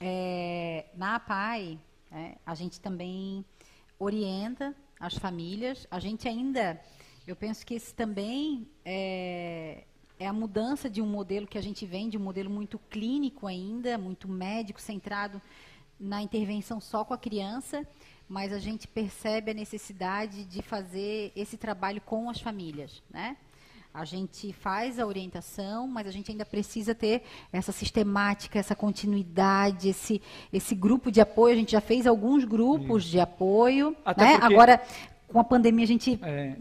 [0.00, 1.78] É, na APAI,
[2.10, 3.44] né, a gente também
[3.98, 5.86] orienta as famílias.
[5.90, 6.80] A gente ainda,
[7.26, 9.84] eu penso que esse também é,
[10.18, 13.46] é a mudança de um modelo que a gente vem, de um modelo muito clínico
[13.46, 15.40] ainda, muito médico, centrado
[15.98, 17.86] na intervenção só com a criança,
[18.28, 23.36] mas a gente percebe a necessidade de fazer esse trabalho com as famílias, né?
[23.92, 27.22] A gente faz a orientação, mas a gente ainda precisa ter
[27.52, 30.22] essa sistemática, essa continuidade, esse,
[30.52, 31.54] esse grupo de apoio.
[31.54, 33.96] A gente já fez alguns grupos de apoio.
[34.04, 34.38] Até né?
[34.38, 34.80] porque- Agora,
[35.26, 36.54] com a pandemia, a gente É.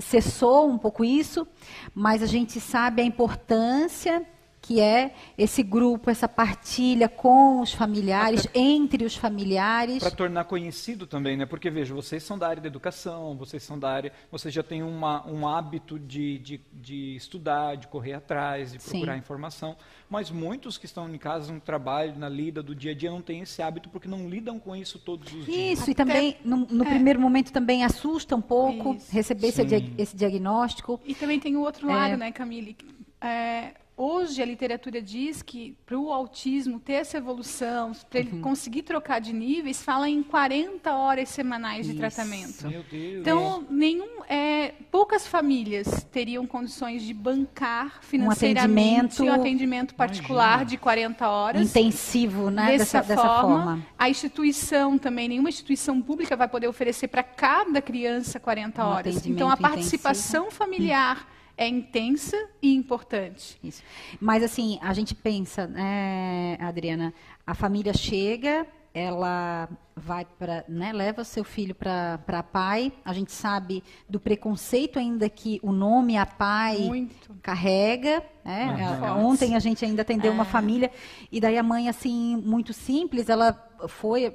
[0.00, 1.46] cessou um pouco isso,
[1.94, 4.26] mas a gente sabe a importância
[4.66, 10.00] que é esse grupo, essa partilha com os familiares, entre os familiares.
[10.00, 11.46] Para tornar conhecido também, né?
[11.46, 14.82] Porque veja, vocês são da área da educação, vocês são da área, vocês já têm
[14.82, 19.18] uma, um hábito de, de, de estudar, de correr atrás, de procurar Sim.
[19.20, 19.76] informação.
[20.10, 23.22] Mas muitos que estão em casa, no trabalho, na lida do dia a dia, não
[23.22, 25.78] têm esse hábito porque não lidam com isso todos os dias.
[25.78, 26.88] Isso, e também, no, no é.
[26.88, 29.12] primeiro momento, também assusta um pouco Isso.
[29.12, 29.62] receber esse,
[29.96, 31.00] esse diagnóstico.
[31.04, 31.94] E também tem o outro É.
[31.94, 32.76] lado, né, Camille?
[33.20, 38.26] É, hoje a literatura diz que para o autismo ter essa evolução, para Uhum.
[38.26, 42.00] ele conseguir trocar de níveis, fala em 40 horas semanais de Isso.
[42.00, 42.68] tratamento.
[42.68, 43.20] Meu Deus.
[43.20, 50.76] Então, nenhum, é, poucas famílias teriam condições de bancar financeiramente atendimento- um atendimento particular de
[50.76, 51.62] 40 horas.
[51.70, 52.66] Intensivo, né?
[52.72, 53.86] Dessa, Dessa, dessa forma, forma.
[53.98, 59.26] a instituição também, nenhuma instituição pública vai poder oferecer para cada criança 40 Um horas.
[59.26, 61.26] Então, a participação familiar
[61.56, 63.58] é intensa e importante.
[63.62, 63.82] Isso.
[64.20, 67.14] Mas assim, a gente pensa, né, Adriana,
[67.46, 72.92] a família chega, ela vai para, né, leva seu filho para a pai.
[73.04, 77.34] A gente sabe do preconceito ainda que o nome a pai Muito.
[77.42, 78.22] carrega.
[78.44, 78.66] Né?
[78.66, 78.86] Uhum.
[78.86, 79.24] A- Forte.
[79.24, 80.46] Ontem a gente ainda atendeu uma É.
[80.46, 80.90] família
[81.30, 83.52] e daí a mãe assim muito simples, ela
[83.88, 84.34] foi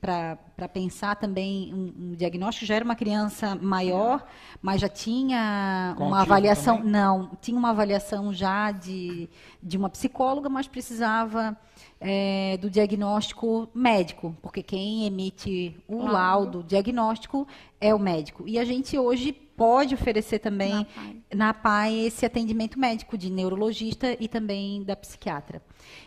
[0.00, 2.64] para pensar também um, um, diagnóstico.
[2.64, 4.26] Já era uma criança maior,
[4.62, 6.78] mas já tinha Com uma avaliação.
[6.78, 6.92] Também?
[6.92, 9.28] Não, tinha uma avaliação já de,
[9.62, 11.56] de uma psicóloga, mas precisava
[12.00, 16.12] é, do diagnóstico médico, porque quem emite o laudo.
[16.12, 17.46] laudo diagnóstico
[17.78, 18.48] é o médico.
[18.48, 21.22] E a gente hoje pode oferecer também na PAI.
[21.34, 25.60] na PAI esse atendimento médico de neurologista e também da psiquiatra.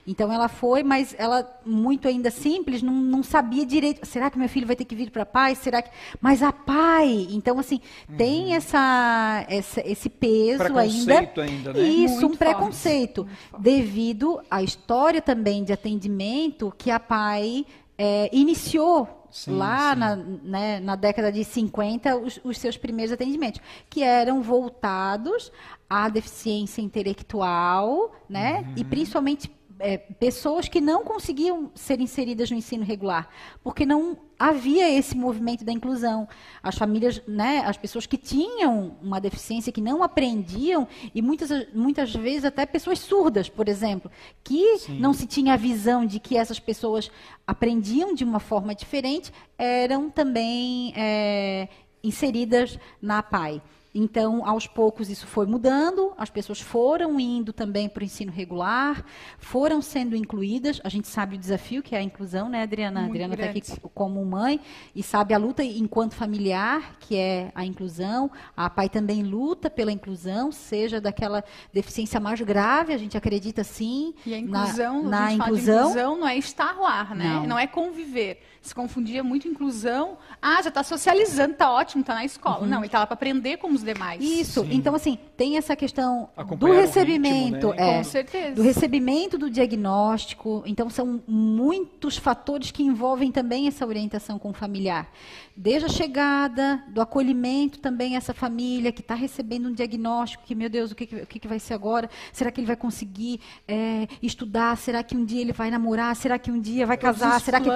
[0.08, 4.08] Então ela foi, mas ela muito ainda simples, não, não sabia direito.
[4.08, 5.54] Será que meu filho vai ter que vir para a PAI?
[5.54, 5.92] Será que?
[6.20, 7.80] Mas a PAI, então assim
[8.10, 8.18] uhum.
[8.18, 11.20] tem essa, essa, esse peso ainda.
[11.44, 11.80] ainda né?
[11.80, 13.28] Isso, muito um preconceito
[13.60, 17.68] devido à história também de atendimento que a PAI
[18.00, 20.00] é, iniciou Sim, lá sim.
[20.00, 23.60] Na, né, na década de 50 os, os, seus primeiros atendimentos,
[23.90, 25.52] que eram voltados
[25.90, 28.74] à deficiência intelectual, né, uhum.
[28.78, 29.52] e principalmente
[29.84, 33.28] é, pessoas que não conseguiam ser inseridas no ensino regular,
[33.62, 36.26] porque não havia esse movimento da inclusão.
[36.64, 42.16] As famílias, né, as pessoas que tinham uma deficiência, que não aprendiam, e muitas, muitas
[42.16, 44.10] vezes até pessoas surdas, por exemplo,
[44.42, 45.00] que Sim.
[45.00, 47.12] não se tinha a visão de que essas pessoas
[47.46, 51.68] aprendiam de uma forma diferente, eram também é,
[52.02, 53.62] inseridas na PAI.
[53.96, 59.06] Então, aos poucos, isso foi mudando, as pessoas foram indo também para o ensino regular,
[59.38, 60.82] foram sendo incluídas.
[60.84, 63.02] A gente sabe o desafio que é a inclusão, né, Adriana?
[63.02, 64.60] Muito a Adriana está aqui como mãe
[64.96, 68.32] e sabe a luta enquanto familiar, que é a inclusão.
[68.58, 74.16] A pai também luta pela inclusão, seja daquela deficiência mais grave, a gente acredita sim.
[74.26, 77.26] E a inclusão, na, na inclusão, inclusão não é estar lá, né?
[77.26, 80.18] Não, não é conviver se confundia muito inclusão.
[80.42, 82.62] Ah, já está socializando, está ótimo, está na escola.
[82.62, 82.68] Uhum.
[82.68, 84.24] Não, ele está lá para aprender com os demais.
[84.24, 84.62] Isso.
[84.62, 84.70] Sim.
[84.72, 87.68] Então, assim, tem essa questão do recebimento.
[87.68, 87.90] Ritmo, né?
[87.90, 88.56] é, com certeza.
[88.56, 90.64] Do recebimento do diagnóstico.
[90.66, 95.12] Então, são muitos fatores que envolvem também essa orientação com o familiar.
[95.56, 100.70] Desde a chegada, do acolhimento também essa família que está recebendo um diagnóstico, que, meu
[100.70, 102.10] Deus, o que, o que vai ser agora?
[102.32, 104.78] Será que ele vai conseguir é, estudar?
[104.78, 106.16] Será que um dia ele vai namorar?
[106.16, 107.40] Será que um dia vai casar?
[107.40, 107.70] Será que...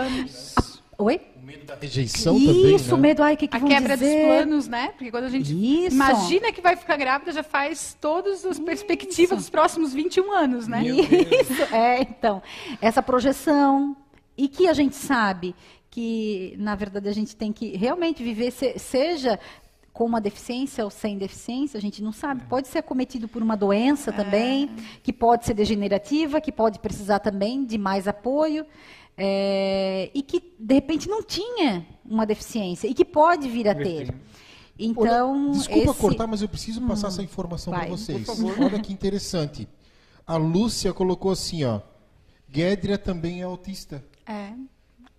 [1.00, 1.22] Oi?
[1.36, 3.02] O medo da rejeição Isso, também, Isso, né?
[3.02, 4.16] medo, ai, o que, que A vão quebra dizer?
[4.16, 4.88] dos planos, né?
[4.90, 5.96] Porque quando a gente Isso.
[5.96, 10.82] imagina que vai ficar grávida, já faz todas as perspectivas dos próximos 21 anos, né?
[10.88, 12.42] Isso, é, então.
[12.82, 13.96] Essa projeção.
[14.36, 15.56] E que a gente sabe
[15.90, 19.40] que, na verdade, a gente tem que realmente viver, seja
[19.92, 22.44] com uma deficiência ou sem deficiência, a gente não sabe.
[22.48, 24.82] Pode ser acometido por uma doença também, é.
[25.02, 28.64] que pode ser degenerativa, que pode precisar também de mais apoio
[29.18, 34.14] é, e que de repente não tinha uma deficiência e que pode vir a ter.
[34.80, 36.00] Então, Olha, desculpa esse...
[36.00, 38.28] cortar, mas eu preciso passar hum, essa informação para vocês.
[38.30, 39.68] Olha que interessante.
[40.26, 41.82] A Lúcia colocou assim, ó.
[42.50, 44.04] Guédria também é autista.
[44.26, 44.54] É.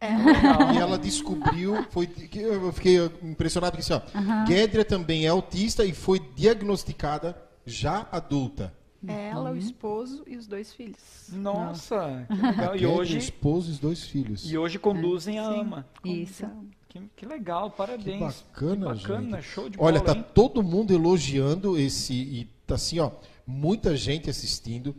[0.00, 0.74] É.
[0.74, 3.94] E ela descobriu, foi, eu fiquei impressionado com isso.
[3.94, 4.18] Ó.
[4.18, 4.44] Uhum.
[4.44, 7.36] Guédria também é autista e foi diagnosticada
[7.66, 8.72] já adulta.
[9.06, 9.58] Ela, o uhum.
[9.58, 11.28] esposo e os dois filhos.
[11.32, 12.76] Nossa, que legal.
[12.76, 14.50] E hoje, o esposo e os dois filhos.
[14.50, 15.86] E hoje conduzem a ama.
[16.04, 16.46] Isso.
[16.88, 18.06] Que, que, legal, parabéns.
[18.06, 19.50] Que bacana, que bacana gente.
[19.50, 20.24] show de Olha, bola, tá hein?
[20.34, 23.10] todo mundo elogiando esse e tá assim, ó,
[23.46, 24.96] muita gente assistindo,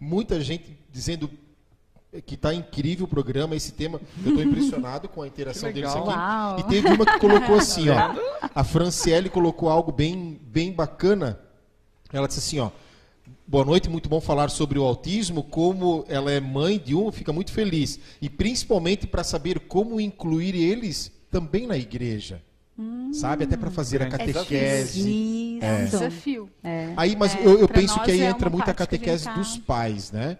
[0.00, 1.30] muita gente dizendo
[2.24, 4.00] que está incrível o programa, esse tema.
[4.24, 6.08] Eu estou impressionado com a interação deles aqui.
[6.08, 6.58] Uau.
[6.58, 8.14] E teve uma que colocou assim, ó.
[8.54, 11.38] A Franciele colocou algo bem, bem bacana.
[12.12, 12.70] Ela disse assim, ó.
[13.46, 15.42] Boa noite, muito bom falar sobre o autismo.
[15.42, 17.98] Como ela é mãe de um, fica muito feliz.
[18.20, 22.42] E principalmente para saber como incluir eles também na igreja.
[22.78, 23.44] Hum, Sabe?
[23.44, 25.58] Até para fazer a catequese.
[25.62, 25.84] É, é.
[25.84, 26.50] desafio.
[26.62, 26.92] É.
[26.96, 29.34] Aí, mas é, eu, eu penso que aí é entra muito a catequese tá...
[29.34, 30.38] dos pais, né?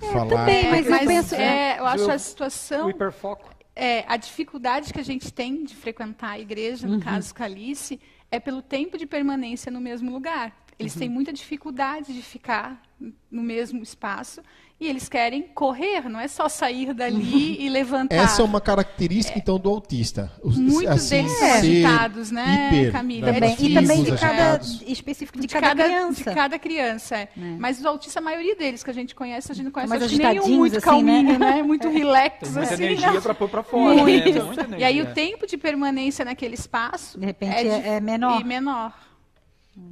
[0.00, 0.28] É, Falar...
[0.28, 1.34] Também, mas, mas eu penso.
[1.34, 2.86] É, eu acho a situação.
[2.86, 3.50] O hiperfoco.
[3.74, 7.00] É, a dificuldade que a gente tem de frequentar a igreja, no uhum.
[7.00, 8.00] caso Calice,
[8.30, 10.56] é pelo tempo de permanência no mesmo lugar.
[10.78, 11.00] Eles uhum.
[11.00, 12.82] têm muita dificuldade de ficar
[13.30, 14.42] no mesmo espaço
[14.78, 17.56] e eles querem correr, não é só sair dali uhum.
[17.64, 18.14] e levantar.
[18.14, 19.40] Essa é uma característica, é.
[19.40, 20.30] então, do autista.
[20.42, 23.32] Os, Muitos assim, deles são agitados, né, hiper, Camila?
[23.32, 26.30] Também, é e também de cada, específico de, de cada, cada, criança.
[26.30, 27.20] De cada criança, é.
[27.22, 27.28] é.
[27.58, 30.02] Mas os autistas, a maioria deles que a gente conhece, a gente não conhece Mais
[30.02, 31.56] acho nenhum muito assim, calminho, né?
[31.56, 31.62] né?
[31.66, 32.84] Muito relax, Tem muita assim.
[32.84, 34.04] energia para pôr para fora.
[34.04, 34.78] Né?
[34.78, 37.18] E aí o tempo de permanência naquele espaço...
[37.18, 38.40] De repente é, de, é menor.
[38.40, 38.92] E menor.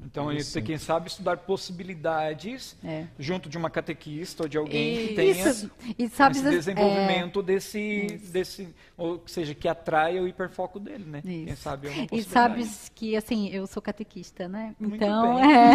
[0.05, 3.07] Então, você, quem sabe, estudar possibilidades é.
[3.19, 7.41] junto de uma catequista ou de alguém e, que tenha isso, e sabe, esse desenvolvimento
[7.41, 11.19] é, desse, desse, ou seja, que atraia o hiperfoco dele, né?
[11.25, 11.45] Isso.
[11.47, 14.75] Quem sabe é uma E sabes que, assim, eu sou catequista, né?
[14.79, 15.75] Muito então, é...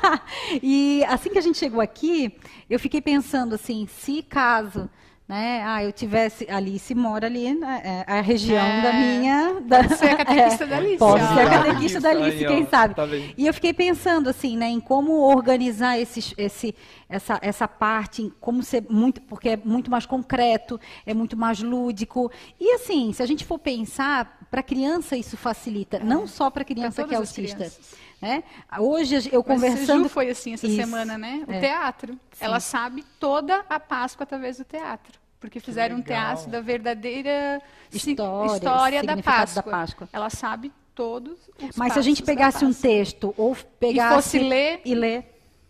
[0.62, 2.34] e assim que a gente chegou aqui,
[2.68, 4.88] eu fiquei pensando assim, se caso
[5.30, 5.62] né?
[5.64, 6.46] Ah, eu tivesse.
[6.50, 8.82] Alice mora ali, né, é, a região É.
[8.82, 9.60] da minha.
[9.60, 11.34] Da, Pode ser a catequista da Alice, Pode ó.
[11.34, 12.94] ser a Ah, catequista da Alice, aí, ó, quem sabe.
[12.94, 13.06] tá?
[13.38, 16.74] E eu fiquei pensando assim, né, em como organizar esses, esse,
[17.08, 21.60] essa, essa parte, em como ser muito, porque é muito mais concreto, é muito mais
[21.62, 22.30] lúdico.
[22.58, 27.04] E assim, se a gente for pensar, para criança isso facilita, não só para criança
[27.04, 27.56] que é autista.
[27.56, 27.94] crianças.
[28.20, 28.42] Né?
[28.78, 30.02] Hoje eu Mas conversando.
[30.02, 31.42] Ju foi assim essa Isso, semana, né?
[31.48, 31.60] O é.
[31.60, 32.18] teatro.
[32.38, 35.19] Ela sabe toda a Páscoa através do teatro.
[35.40, 39.70] Porque fizeram um teatro da verdadeira História, história da significado da Páscoa.
[39.72, 40.08] Páscoa.
[40.12, 41.32] Ela sabe todos
[41.62, 42.90] os Mas se a gente pegasse um Páscoa.
[42.90, 45.24] texto ou pegasse fosse ler, e ler,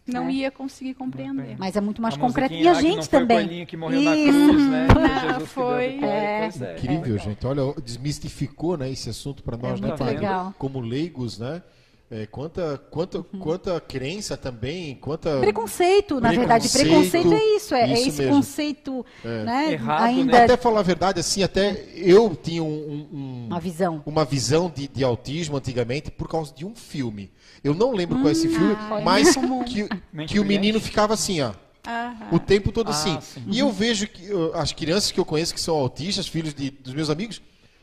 [0.06, 0.32] não É.
[0.32, 1.56] ia conseguir compreender.
[1.56, 2.52] mas é muito mais A concreto.
[2.52, 3.46] E a gente também.
[3.46, 4.48] coelhinho que morreu na Isso.
[4.48, 4.86] cruz, né?
[5.46, 6.46] Foi Não, É.
[6.48, 6.74] é.
[6.76, 7.46] Incrível, gente.
[7.46, 10.14] Olha, desmistificou né, esse assunto para nós, É né, muito Padre?
[10.16, 10.52] legal.
[10.58, 11.62] Como leigos, né?
[12.12, 15.38] É, quanta, quanta, quanta crença também, quanta...
[15.38, 16.68] Preconceito, na verdade.
[16.68, 16.88] Preconceito,
[17.28, 18.34] Preconceito é isso, é, é isso esse mesmo.
[18.36, 20.44] conceito né, Errado, ainda né?
[20.44, 24.02] Até falar a verdade, assim, até eu tinha um- um- uma visão.
[24.04, 27.30] uma visão de, de autismo antigamente por causa de um filme.
[27.62, 29.88] Eu não lembro qual é esse filme, ah, mas é que,
[30.26, 31.52] que o menino ficava assim, ó.
[31.86, 32.28] Aham.
[32.32, 33.18] O tempo todo Ah, assim.
[33.20, 33.42] sim.
[33.46, 36.70] E eu vejo que uh, as crianças que eu conheço que são autistas, filhos de-
[36.70, 37.40] dos meus amigos,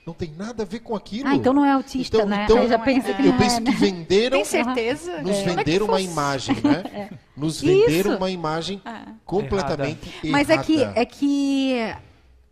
[0.08, 1.28] não tem nada a ver com aquilo.
[1.28, 2.46] Ah, então não é autista, Então- né?
[2.46, 2.86] então Aí já não é.
[2.94, 3.78] que Eu não penso é, que né?
[3.78, 5.22] venderam, Tem certeza?
[5.22, 5.42] nos É.
[5.42, 6.10] É venderam uma fosse?
[6.10, 7.10] imagem, né?
[7.36, 8.18] Nos venderam Isso.
[8.18, 8.82] uma imagem
[9.26, 10.30] completamente errada.
[10.32, 11.74] Mas é que é que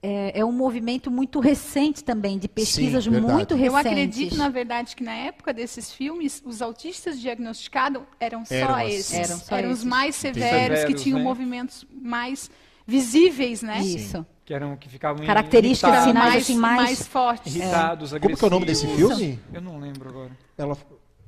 [0.03, 3.75] é, é um movimento muito recente também, de pesquisas Sim, muito Eu recentes.
[3.87, 9.13] acredito, na verdade, que na época desses filmes, os autistas diagnosticados eram só Eram esses.
[9.13, 9.83] Eram só os esses.
[9.83, 11.23] mais severos, Severos, que tinham né?
[11.23, 12.51] movimentos mais
[12.85, 13.79] visíveis, né?
[13.81, 14.23] Isso.
[14.45, 17.55] Que eram que ficavam Características, irritados, sinais assim, mais- mais fortes.
[17.55, 19.39] irritados, Como que é o nome desse filme?
[19.51, 20.31] Eu não lembro agora.
[20.55, 20.77] Ela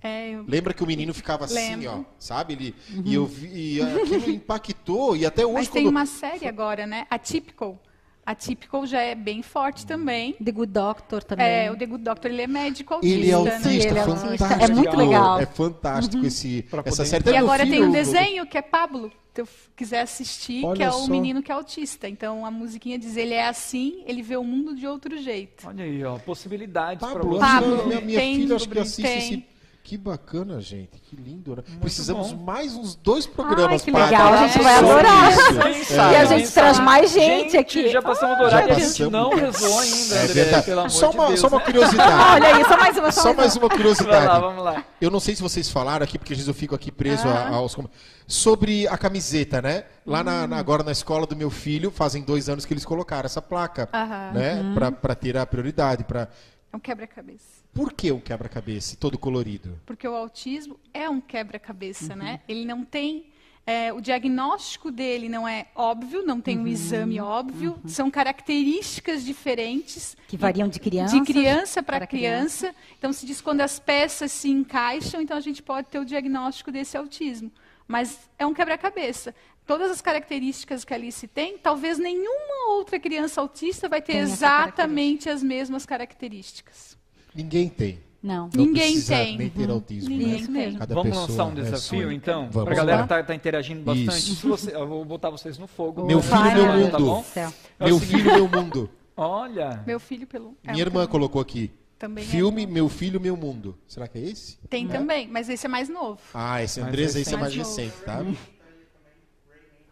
[0.03, 2.05] É, eu- lembra que o menino ficava assim, Lembro.
[2.07, 2.53] ó, sabe?
[2.53, 3.01] Ele Uhum.
[3.03, 3.47] e eu vi,
[3.77, 7.07] e aquilo impactou e até hoje Mas tem quando uma série agora, né?
[7.09, 7.81] Atypical.
[8.23, 10.33] Atypical já é bem forte também.
[10.33, 11.47] The Good Doctor também.
[11.47, 13.33] É, o The Good Doctor, ele é médico autista, ele é né?
[13.35, 14.27] autista, Ele é autista.
[14.37, 14.63] fantástico.
[14.63, 15.39] É muito legal.
[15.39, 17.27] É fantástico esse Pra essa série.
[17.31, 20.83] E agora tem um desenho que é Pablo, se eu f- quiser assistir, Olha que
[20.83, 21.03] é só.
[21.05, 22.09] o menino que é autista.
[22.09, 25.67] Então a musiquinha diz, ele é assim, ele vê o mundo de outro jeito.
[25.67, 27.39] Olha aí, ó, possibilidades para Pablo, você.
[27.39, 29.17] Pablo, minha, minha tem filha acho que assiste tem.
[29.17, 29.45] esse.
[29.87, 30.99] Que bacana, gente.
[30.99, 31.55] Que lindo.
[31.55, 31.63] Né?
[31.79, 35.31] Precisamos mais uns dois Ai, programas que para legal, a falar gente vai adorar.
[35.71, 35.93] isso.
[35.93, 35.95] É.
[36.11, 36.85] E a gente traz sabe?
[36.85, 37.87] mais gente aqui.
[37.89, 40.89] Já passamos do horário e a Já gente não rezou ainda, É André, pelo amor
[40.89, 41.39] Só de uma, Deus.
[41.39, 41.63] só uma né?
[41.65, 42.11] curiosidade.
[42.35, 44.25] Olha aí, só mais uma, só, Só mais uma curiosidade.
[44.27, 44.83] lá, vamos lá.
[44.99, 47.47] Eu não sei se vocês falaram aqui, porque às vezes eu fico aqui preso a-
[47.47, 47.77] aos.
[48.27, 49.85] Sobre a camiseta, né?
[50.05, 50.47] Lá na, Hum.
[50.47, 53.87] na- agora na escola do meu filho, fazem dois anos que eles colocaram essa placa,
[53.93, 54.31] Aham.
[54.33, 54.71] né?
[54.73, 56.03] Pra, pra ter a prioridade.
[56.03, 56.27] Pra...
[56.73, 57.56] É um quebra-cabeça.
[57.77, 59.79] Por que um quebra-cabeça todo colorido?
[59.85, 62.41] Porque o autismo é um quebra-cabeça, né?
[62.47, 63.27] Ele não tem.
[63.67, 70.17] é, o diagnóstico dele não é óbvio, não tem um exame óbvio, são características diferentes.
[70.27, 71.19] Que variam de criança.
[71.19, 72.73] de criança para para criança.
[72.97, 76.71] Então se diz quando as peças se encaixam, então a gente pode ter o diagnóstico
[76.71, 77.51] desse autismo.
[77.87, 79.35] Mas é um quebra-cabeça.
[79.67, 84.21] Todas as características que a Alice tem, talvez nenhuma outra criança autista vai ter Tem
[84.21, 86.96] exatamente as mesmas características.
[87.37, 87.99] Ninguém tem.
[88.21, 88.49] Não.
[88.53, 89.37] Não Ninguém precisa tem.
[89.37, 90.09] nem ter autismo.
[90.09, 90.37] Ninguém né?
[90.39, 90.47] tem.
[90.49, 90.79] mesmo.
[90.79, 92.13] Cada Vamos pessoa lançar um é desafio, sua.
[92.13, 92.49] então?
[92.51, 93.07] Vamos Pra galera lá.
[93.07, 94.35] tá, tá interagindo bastante.
[94.47, 96.05] Você- eu vou botar vocês no fogo.
[96.05, 96.91] Meu filho, Vai, meu mundo.
[96.91, 97.23] Tá bom?
[97.23, 97.53] Céu.
[97.79, 98.89] É Meu seguinte- filho, meu mundo.
[99.15, 100.55] Olha, Meu filho pelo.
[100.65, 101.11] é Minha um irmã também.
[101.11, 101.71] colocou aqui.
[101.97, 102.73] Também é Filme, bom.
[102.73, 103.75] Meu Filho, Meu Mundo.
[103.87, 104.57] Será que é esse?
[104.69, 106.19] Tem também, mas esse é mais novo.
[106.33, 107.87] Ah, esse Mais Andresa, esse é mais recente.
[107.87, 108.23] recente, tá?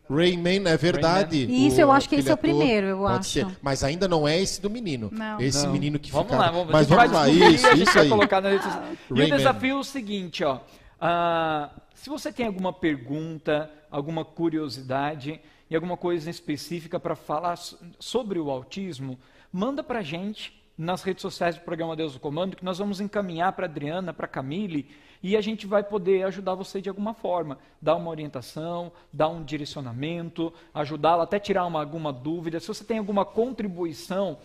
[0.09, 1.45] Rayman, é verdade.
[1.45, 1.67] Rayman.
[1.67, 3.29] Isso, eu acho que esse é o primeiro, eu pode acho.
[3.29, 3.47] ser.
[3.61, 5.09] Mas ainda não é esse do menino.
[5.11, 5.39] Não.
[5.39, 5.73] Esse Não.
[5.73, 6.45] menino que vamos ficava...
[6.45, 8.09] lá, vamos, Mas vamos lá, isso, isso vai aí.
[8.09, 8.83] colocar na rede social.
[9.15, 10.59] E o desafio é o seguinte, ó.
[10.99, 15.39] Ah, se você tem alguma pergunta, alguma curiosidade
[15.69, 19.17] e alguma coisa específica para falar so- sobre o autismo,
[19.51, 22.99] manda para a gente nas redes sociais do programa Deus do Comando, que nós vamos
[22.99, 24.87] encaminhar para Adriana, para Camille,
[25.21, 29.43] e a gente vai poder ajudar você de alguma forma, dar uma orientação, dar um
[29.43, 32.59] direcionamento, ajudá-la até tirar uma, alguma dúvida.
[32.59, 34.37] Se você tem alguma contribuição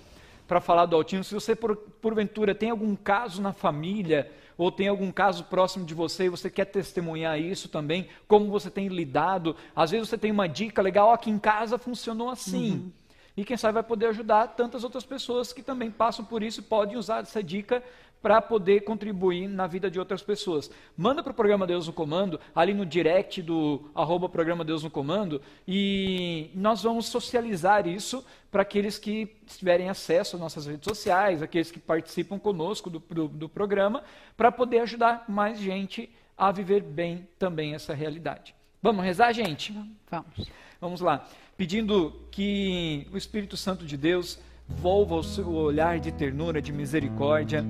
[0.46, 4.88] para falar do autismo, se você por, porventura tem algum caso na família ou tem
[4.88, 9.56] algum caso próximo de você e você quer testemunhar isso também, como você tem lidado,
[9.74, 12.92] às vezes você tem uma dica legal, ó, aqui em casa funcionou assim.
[13.36, 16.64] E quem sabe vai poder ajudar tantas outras pessoas que também passam por isso e
[16.64, 17.82] podem usar essa dica
[18.22, 20.70] para poder contribuir na vida de outras pessoas.
[20.96, 24.90] Manda para o programa Deus no Comando, ali no direct do arroba programa Deus no
[24.90, 31.42] Comando, e nós vamos socializar isso para aqueles que tiverem acesso às nossas redes sociais,
[31.42, 34.02] aqueles que participam conosco do, do, do programa,
[34.36, 38.54] para poder ajudar mais gente a viver bem também essa realidade.
[38.82, 39.74] Vamos rezar, gente?
[40.10, 40.50] Vamos.
[40.80, 41.26] Vamos lá.
[41.56, 44.38] Pedindo que o Espírito Santo de Deus
[44.78, 47.64] volva o seu olhar de ternura, de misericórdia.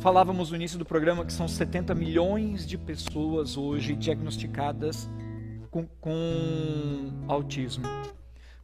[0.00, 5.08] Falávamos no início do programa que são 70 milhões de pessoas hoje diagnosticadas
[5.70, 7.84] com, com autismo.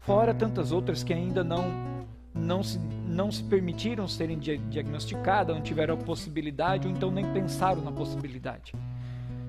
[0.01, 1.91] Fora tantas outras que ainda não
[2.33, 7.83] não se, não se permitiram serem diagnosticadas, não tiveram a possibilidade ou então nem pensaram
[7.83, 8.73] na possibilidade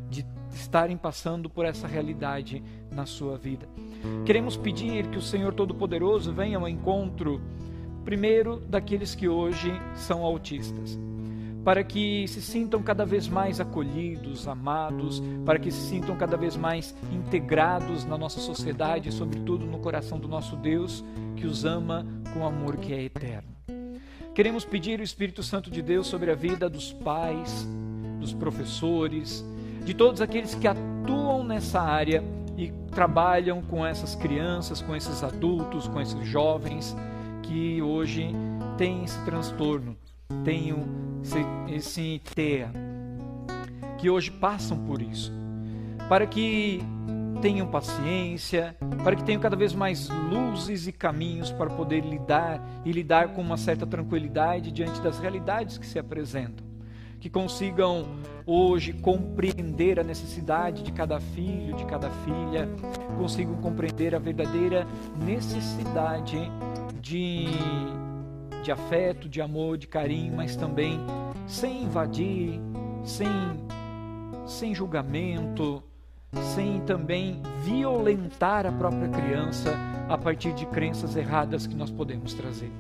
[0.10, 2.62] de estarem passando por essa realidade
[2.92, 3.68] na sua vida.
[4.26, 7.42] Queremos pedir que o Senhor Todo-Poderoso venha ao encontro,
[8.04, 11.00] primeiro, daqueles que hoje são autistas,
[11.64, 16.56] para que se sintam cada vez mais acolhidos, amados, para que se sintam cada vez
[16.56, 21.04] mais integrados na nossa sociedade e, sobretudo, no coração do nosso Deus,
[21.36, 23.50] que os ama com amor que é eterno.
[24.34, 27.68] Queremos pedir o Espírito Santo de Deus sobre a vida dos pais,
[28.20, 29.46] dos professores,
[29.84, 32.24] de todos aqueles que atuam nessa área
[32.58, 36.96] e trabalham com essas crianças, com esses adultos, com esses jovens
[37.42, 38.34] que hoje
[38.78, 39.98] têm esse transtorno,
[40.44, 40.74] têm
[41.22, 42.72] esse, esse TEA,
[43.98, 45.32] que hoje passam por isso,
[46.08, 46.82] para que
[47.42, 52.92] tenham paciência, para que tenham cada vez mais luzes e caminhos para poder lidar e
[52.92, 56.71] lidar com uma certa tranquilidade diante das realidades que se apresentam.
[57.22, 58.08] Que consigam
[58.48, 62.68] hoje compreender a necessidade de cada filho, de cada filha,
[63.16, 64.88] consigam compreender a verdadeira
[65.24, 66.40] necessidade
[67.00, 67.46] de,
[68.64, 71.00] de afeto, de amor, de carinho, mas também
[71.46, 72.60] sem invadir,
[73.04, 73.28] sem,
[74.48, 75.84] sem julgamento,
[76.56, 79.78] sem também violentar a própria criança
[80.10, 82.72] a partir de crenças erradas que nós podemos trazer.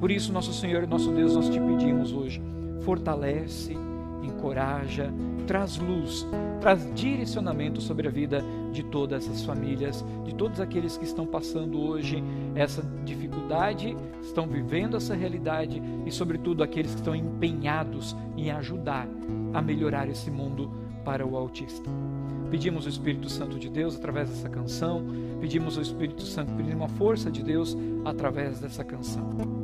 [0.00, 2.42] Por isso, nosso Senhor e nosso Deus, nós te pedimos hoje,
[2.84, 3.76] fortalece,
[4.22, 5.12] encoraja,
[5.46, 6.26] traz luz,
[6.60, 11.80] traz direcionamento sobre a vida de todas as famílias, de todos aqueles que estão passando
[11.80, 12.22] hoje
[12.54, 19.08] essa dificuldade, estão vivendo essa realidade e, sobretudo, aqueles que estão empenhados em ajudar
[19.52, 20.70] a melhorar esse mundo
[21.04, 21.88] para o autista.
[22.50, 25.04] Pedimos o Espírito Santo de Deus através dessa canção,
[25.40, 29.63] pedimos o Espírito Santo, pedimos a força de Deus através dessa canção.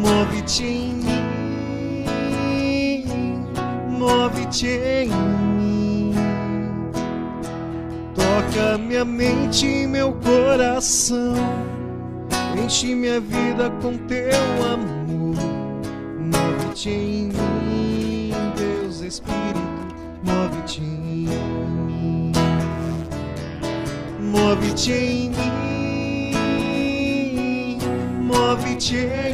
[0.00, 2.04] Move-te em mim,
[3.88, 6.14] move-te em mim.
[8.14, 11.34] Toca minha mente e meu coração
[12.56, 14.30] Enche minha vida com teu
[14.72, 15.36] amor.
[16.18, 19.60] Move-te em mim, Deus Espírito,
[20.22, 22.32] move-te em mim.
[24.20, 26.32] Move-te em mim,
[28.22, 29.29] move-te em mim.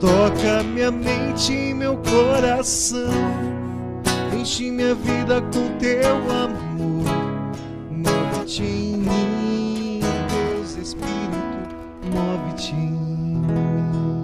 [0.00, 3.10] Toca minha mente e meu coração.
[4.38, 7.04] Enche minha vida com teu amor.
[7.90, 10.00] Move-te em mim.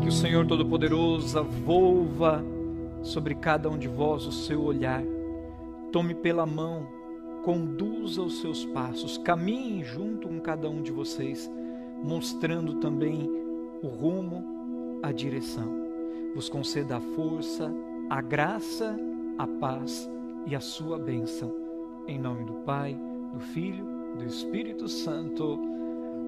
[0.01, 2.45] Que o Senhor Todo-Poderoso volva
[3.03, 5.03] sobre cada um de vós o seu olhar,
[5.93, 6.87] tome pela mão,
[7.45, 11.51] conduza os seus passos, caminhe junto com cada um de vocês,
[12.03, 13.31] mostrando também
[13.83, 14.53] o rumo,
[15.05, 15.68] a direção.
[16.34, 17.70] Vos conceda a força,
[18.09, 18.96] a graça,
[19.38, 20.09] a paz
[20.46, 21.55] e a sua bênção.
[22.09, 22.96] Em nome do Pai,
[23.32, 23.84] do Filho,
[24.16, 25.61] do Espírito Santo.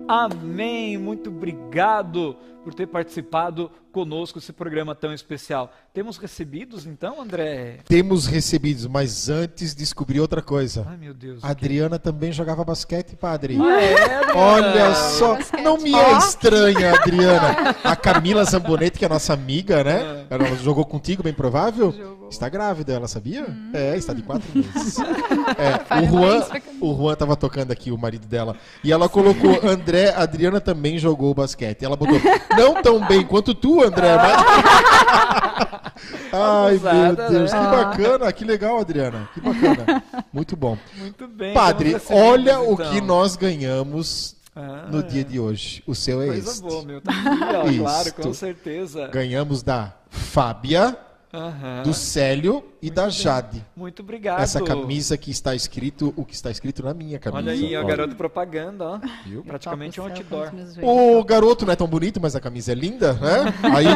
[0.07, 0.99] Amém.
[0.99, 5.73] Muito obrigado por ter participado conosco desse programa tão especial.
[5.95, 7.79] Temos recebidos então, André?
[7.89, 10.85] Temos recebidos, mas antes descobri outra coisa.
[10.87, 11.43] Ai, meu Deus.
[11.43, 13.57] A Adriana também jogava basquete, padre.
[13.59, 15.63] Ah, é, Olha só, basquete.
[15.63, 17.75] não me é estranha, Adriana.
[17.83, 20.27] A Camila Zambonetti, que é nossa amiga, né?
[20.31, 20.35] É.
[20.35, 21.91] Ela jogou contigo, bem provável.
[21.91, 22.17] Jogou.
[22.29, 23.45] Está grávida, ela sabia?
[23.49, 23.71] Hum.
[23.73, 24.99] É, está de quatro meses.
[24.99, 26.47] É, o Juan,
[26.81, 30.99] o Juan tava tocando aqui, o marido dela, e ela colocou André, a Adriana também
[30.99, 31.85] jogou basquete.
[31.85, 32.19] Ela botou,
[32.57, 34.37] não tão bem quanto tu, André, mas...
[36.33, 37.59] Ai, meu Deus, né?
[37.59, 40.03] que bacana, que legal, Adriana, que bacana.
[40.33, 40.77] Muito bom.
[40.99, 41.55] Muito bem.
[41.55, 42.91] Padre, olha o então.
[42.91, 45.83] que nós ganhamos Ah, no dia de hoje.
[45.87, 46.63] O seu é Coisa este.
[46.63, 47.01] boa, meu.
[47.01, 49.09] Tá aqui, ó, claro, com certeza.
[49.09, 50.97] Ganhamos da Fábia,
[51.37, 51.83] Aham.
[51.83, 53.65] do Célio e da Jade.
[53.77, 54.41] Muito obrigado.
[54.41, 57.43] Essa camisa que está escrito, o que está escrito na minha camisa.
[57.43, 59.01] Olha aí, ó, garoto propaganda, ó.
[59.25, 59.43] Viu?
[59.45, 60.51] Praticamente um céu outdoor.
[60.83, 63.55] O garoto não é tão bonito, mas a camisa é linda, né?
[63.77, 63.87] Aí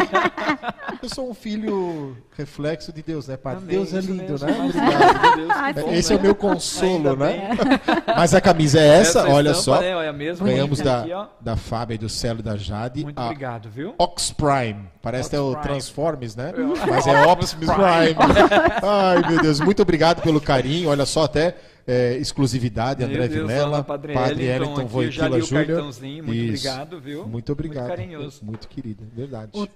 [1.02, 3.64] eu sou um filho reflexo de Deus, né, Padre?
[3.64, 4.46] Amém, Deus é lindo, mesmo.
[4.46, 4.58] né?
[4.64, 5.74] Obrigado.
[5.74, 7.48] Deus, Esse é o meu consolo, Ainda né?
[7.56, 7.80] bem.
[8.16, 9.80] Mas a camisa é essa, olha estampa, só.
[9.80, 13.02] né, olha, mesma Ganhamos da, aqui, da Fábia e do Célio e da Jade.
[13.04, 13.94] Muito a obrigado, viu?
[13.98, 14.88] Ox Prime.
[15.02, 15.54] Parece até o.
[15.56, 16.52] Transformers, né?
[16.54, 16.90] É.
[16.90, 18.16] Mas é Optimus Prime.
[18.82, 19.60] Ai, meu Deus.
[19.60, 20.90] Muito obrigado pelo carinho.
[20.90, 21.56] Olha só, até
[21.86, 26.68] é, exclusividade, André Deus, Vilela, Padre Padre já li Voitila o cartãozinho, muito Isso.
[26.68, 27.26] obrigado, viu?
[27.26, 27.86] Muito obrigado.
[27.86, 28.44] Muito carinhoso.
[28.44, 29.50] Muito querido, verdade.
[29.54, 29.68] O-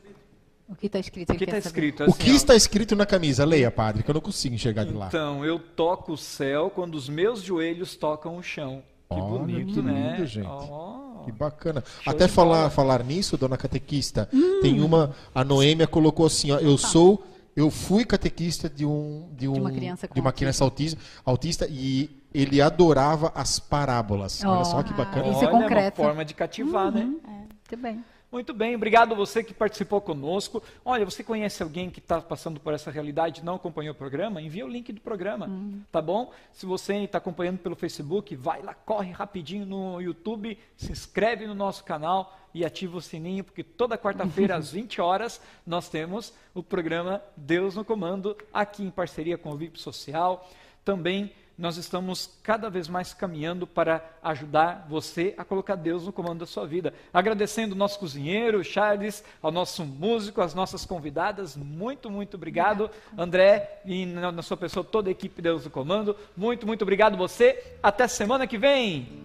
[0.66, 1.32] O que está escrito?
[1.32, 2.00] O que está escrito?
[2.00, 3.44] O assim, que ó, está escrito na camisa?
[3.44, 5.08] Leia, padre, que eu não consigo enxergar de lá.
[5.08, 8.82] Então, eu toco o céu quando os meus joelhos tocam o chão.
[9.10, 10.14] Que Olha, bonito, que né?
[10.16, 10.46] lindo, gente.
[10.46, 11.22] Ó.
[11.24, 11.82] Que bacana.
[12.06, 14.28] Até falar, falar nisso, dona catequista,
[14.62, 15.14] tem uma.
[15.34, 17.24] A Noêmia colocou assim: ó, eu sou.
[17.56, 22.10] Eu fui catequista de um de, um, uma criança de uma criança autista, autista e
[22.32, 24.42] ele adorava as parábolas.
[24.44, 25.28] Olha só que bacana.
[25.28, 26.02] Isso é Olha, concreto.
[26.02, 27.02] uma forma de cativar, né?
[27.04, 28.04] Muito bem.
[28.34, 30.60] Muito bem, obrigado você que participou conosco.
[30.84, 34.42] Olha, você conhece alguém que está passando por essa realidade e não acompanhou o programa?
[34.42, 35.48] Envia o link do programa,
[35.92, 36.32] tá bom?
[36.50, 41.54] Se você está acompanhando pelo Facebook, vai lá, corre rapidinho no YouTube, se inscreve no
[41.54, 46.60] nosso canal e ativa o sininho, porque toda quarta-feira às 20 horas nós temos o
[46.60, 50.50] programa Deus no Comando, aqui em parceria com o VIP Social.
[50.84, 56.40] Também nós estamos cada vez mais caminhando para ajudar você a colocar Deus no comando
[56.40, 56.92] da sua vida.
[57.12, 61.56] Agradecendo o nosso cozinheiro, Charles, ao nosso músico, às nossas convidadas.
[61.56, 66.16] Muito, muito obrigado, André, e na, na sua pessoa, toda a equipe Deus no comando.
[66.36, 67.62] Muito, muito obrigado você.
[67.82, 69.22] Até semana que vem.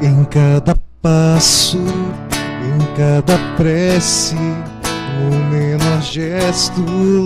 [0.00, 5.71] Em cada passo, em cada prece, no menor
[6.02, 6.82] gesto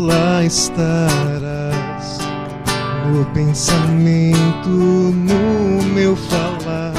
[0.07, 2.18] lá estarás.
[3.07, 6.93] No pensamento, no meu falar.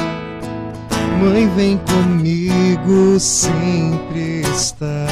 [1.20, 5.06] Mãe, vem comigo, sempre está.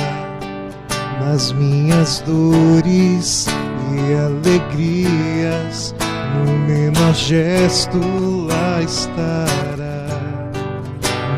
[1.21, 3.47] Nas minhas dores
[3.93, 5.95] e alegrias,
[6.35, 7.99] no menor gesto
[8.47, 10.07] lá estará.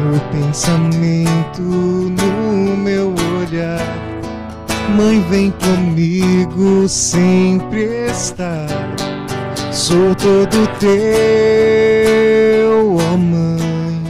[0.00, 4.17] No pensamento, no meu olhar,
[4.96, 8.66] Mãe, vem comigo, sempre está.
[9.72, 10.88] Sou todo teu,
[12.96, 14.02] ó Mãe,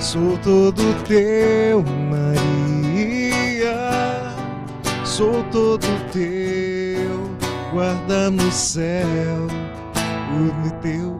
[0.00, 3.78] sou todo teu, Maria.
[5.04, 7.30] Sou todo teu,
[7.72, 9.46] guarda no céu
[10.38, 11.19] o teu.